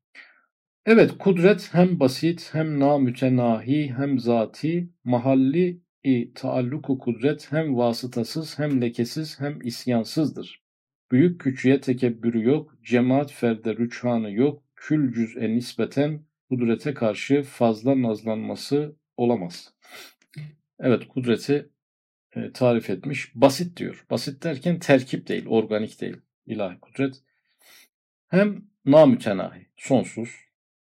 Evet, 0.85 1.11
kudret 1.19 1.73
hem 1.73 1.99
basit, 1.99 2.49
hem 2.53 2.79
namütenahi, 2.79 3.93
hem 3.97 4.19
zati, 4.19 4.89
mahalli 5.03 5.81
i 6.03 6.33
taalluku 6.33 6.97
kudret 6.97 7.51
hem 7.51 7.77
vasıtasız, 7.77 8.59
hem 8.59 8.81
lekesiz, 8.81 9.39
hem 9.39 9.61
isyansızdır. 9.61 10.63
Büyük 11.11 11.41
küçüğe 11.41 11.81
tekebbürü 11.81 12.43
yok, 12.43 12.75
cemaat 12.83 13.31
ferde 13.31 13.75
rüçhanı 13.75 14.31
yok, 14.31 14.63
kül 14.75 15.13
cüz'e 15.13 15.49
nispeten 15.49 16.21
kudrete 16.49 16.93
karşı 16.93 17.43
fazla 17.43 18.01
nazlanması 18.01 18.95
olamaz. 19.17 19.73
Evet, 20.79 21.07
kudreti 21.07 21.69
e, 22.35 22.51
tarif 22.51 22.89
etmiş. 22.89 23.35
Basit 23.35 23.77
diyor. 23.77 24.05
Basit 24.09 24.43
derken 24.43 24.79
terkip 24.79 25.27
değil, 25.27 25.45
organik 25.47 26.01
değil. 26.01 26.17
ilahi 26.45 26.79
kudret. 26.79 27.23
Hem 28.27 28.65
namütenahi, 28.85 29.67
sonsuz, 29.77 30.29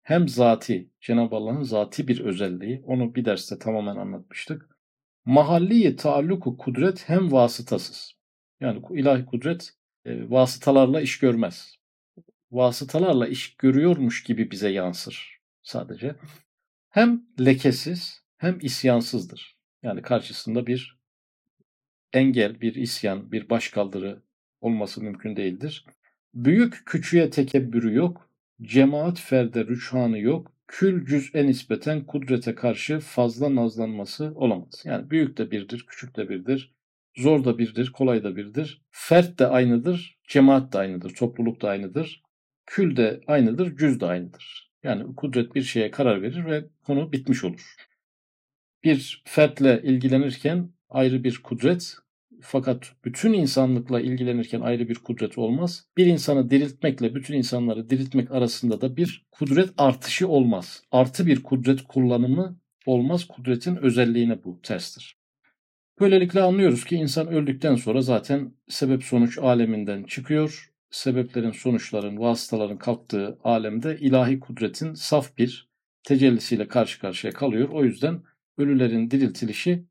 hem 0.03 0.29
zati, 0.29 0.91
Cenab-ı 1.01 1.37
Allah'ın 1.37 1.63
zati 1.63 2.09
bir 2.09 2.21
özelliği. 2.21 2.83
Onu 2.87 3.15
bir 3.15 3.25
derste 3.25 3.59
tamamen 3.59 3.97
anlatmıştık. 3.97 4.80
Mahalliye 5.25 5.97
taalluku 5.97 6.57
kudret 6.57 7.09
hem 7.09 7.33
vasıtasız. 7.33 8.13
Yani 8.61 8.83
ilahi 8.91 9.25
kudret 9.25 9.75
e, 10.05 10.31
vasıtalarla 10.31 11.01
iş 11.01 11.19
görmez. 11.19 11.77
Vasıtalarla 12.51 13.29
iş 13.29 13.57
görüyormuş 13.57 14.23
gibi 14.23 14.51
bize 14.51 14.69
yansır 14.71 15.41
sadece. 15.63 16.17
Hem 16.89 17.23
lekesiz 17.41 18.23
hem 18.37 18.59
isyansızdır. 18.63 19.57
Yani 19.83 20.03
karşısında 20.03 20.67
bir 20.67 20.99
engel, 22.13 22.61
bir 22.61 22.75
isyan, 22.75 23.33
bir 23.33 23.51
başkaldırı 23.51 24.23
olması 24.61 25.03
mümkün 25.03 25.37
değildir. 25.37 25.87
Büyük 26.35 26.87
küçüğe 26.87 27.31
tekebbürü 27.31 27.95
yok, 27.95 28.31
cemaat 28.63 29.21
ferde 29.21 29.67
rüçhanı 29.67 30.19
yok, 30.19 30.53
kül 30.71 31.07
cüz'e 31.07 31.47
nispeten 31.47 32.05
kudrete 32.05 32.55
karşı 32.55 33.01
fazla 33.01 33.55
nazlanması 33.55 34.33
olamaz. 34.35 34.83
Yani 34.85 35.11
büyük 35.11 35.39
de 35.39 35.51
birdir, 35.51 35.85
küçük 35.89 36.17
de 36.17 36.29
birdir, 36.29 36.75
zor 37.17 37.45
da 37.45 37.59
birdir, 37.59 37.93
kolay 37.93 38.25
da 38.25 38.37
birdir. 38.37 38.83
Fert 38.91 39.39
de 39.39 39.47
aynıdır, 39.47 40.19
cemaat 40.29 40.73
de 40.73 40.79
aynıdır, 40.79 41.15
topluluk 41.15 41.63
da 41.63 41.69
aynıdır. 41.69 42.23
Kül 42.67 42.97
de 42.97 43.21
aynıdır, 43.27 43.77
cüz 43.77 44.01
de 44.01 44.07
aynıdır. 44.07 44.71
Yani 44.83 45.17
kudret 45.17 45.55
bir 45.55 45.63
şeye 45.63 45.91
karar 45.91 46.23
verir 46.23 46.47
ve 46.47 46.65
konu 46.83 47.13
bitmiş 47.13 47.45
olur. 47.45 47.75
Bir 48.85 49.23
fertle 49.25 49.83
ilgilenirken 49.83 50.71
ayrı 50.89 51.25
bir 51.25 51.43
kudret 51.43 51.97
fakat 52.43 52.93
bütün 53.05 53.33
insanlıkla 53.33 54.01
ilgilenirken 54.01 54.61
ayrı 54.61 54.89
bir 54.89 54.95
kudret 54.95 55.39
olmaz. 55.39 55.87
Bir 55.97 56.07
insanı 56.07 56.51
diriltmekle 56.51 57.15
bütün 57.15 57.35
insanları 57.35 57.91
diriltmek 57.91 58.31
arasında 58.31 58.81
da 58.81 58.97
bir 58.97 59.27
kudret 59.33 59.71
artışı 59.79 60.29
olmaz. 60.29 60.83
Artı 60.93 61.27
bir 61.27 61.43
kudret 61.43 61.83
kullanımı 61.83 62.61
olmaz. 62.87 63.25
Kudretin 63.25 63.77
özelliğine 63.77 64.45
bu 64.45 64.61
terstir. 64.63 65.21
Böylelikle 66.01 66.43
anlıyoruz 66.43 66.85
ki 66.85 66.97
insan 66.97 67.29
öldükten 67.29 67.77
sonra 67.77 68.03
zaten 68.03 68.55
sebep 68.69 69.05
sonuç 69.05 69.39
aleminden 69.39 70.03
çıkıyor. 70.03 70.73
Sebeplerin, 70.91 71.51
sonuçların, 71.51 72.19
vasıtaların 72.19 72.79
kalktığı 72.79 73.39
alemde 73.45 73.99
ilahi 74.01 74.41
kudretin 74.41 74.95
saf 74.95 75.39
bir 75.39 75.71
tecellisiyle 76.03 76.69
karşı 76.69 77.01
karşıya 77.01 77.33
kalıyor. 77.33 77.69
O 77.69 77.85
yüzden 77.85 78.23
ölülerin 78.59 79.11
diriltilişi 79.11 79.85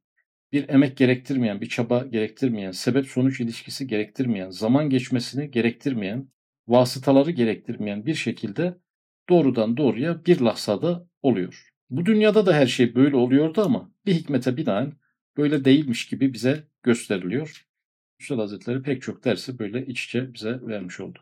bir 0.51 0.69
emek 0.69 0.97
gerektirmeyen, 0.97 1.61
bir 1.61 1.69
çaba 1.69 2.05
gerektirmeyen, 2.05 2.71
sebep 2.71 3.07
sonuç 3.07 3.39
ilişkisi 3.39 3.87
gerektirmeyen, 3.87 4.49
zaman 4.49 4.89
geçmesini 4.89 5.51
gerektirmeyen, 5.51 6.29
vasıtaları 6.67 7.31
gerektirmeyen 7.31 8.05
bir 8.05 8.15
şekilde 8.15 8.77
doğrudan 9.29 9.77
doğruya 9.77 10.25
bir 10.25 10.39
lahzada 10.39 11.07
oluyor. 11.21 11.69
Bu 11.89 12.05
dünyada 12.05 12.45
da 12.45 12.53
her 12.53 12.67
şey 12.67 12.95
böyle 12.95 13.15
oluyordu 13.15 13.61
ama 13.65 13.91
bir 14.05 14.13
hikmete 14.13 14.57
binaen 14.57 14.93
böyle 15.37 15.65
değilmiş 15.65 16.07
gibi 16.07 16.33
bize 16.33 16.67
gösteriliyor. 16.83 17.65
Üstad 18.19 18.39
Hazretleri 18.39 18.81
pek 18.81 19.01
çok 19.01 19.25
dersi 19.25 19.59
böyle 19.59 19.85
iç 19.85 20.05
içe 20.05 20.33
bize 20.33 20.61
vermiş 20.61 20.99
oldu. 20.99 21.19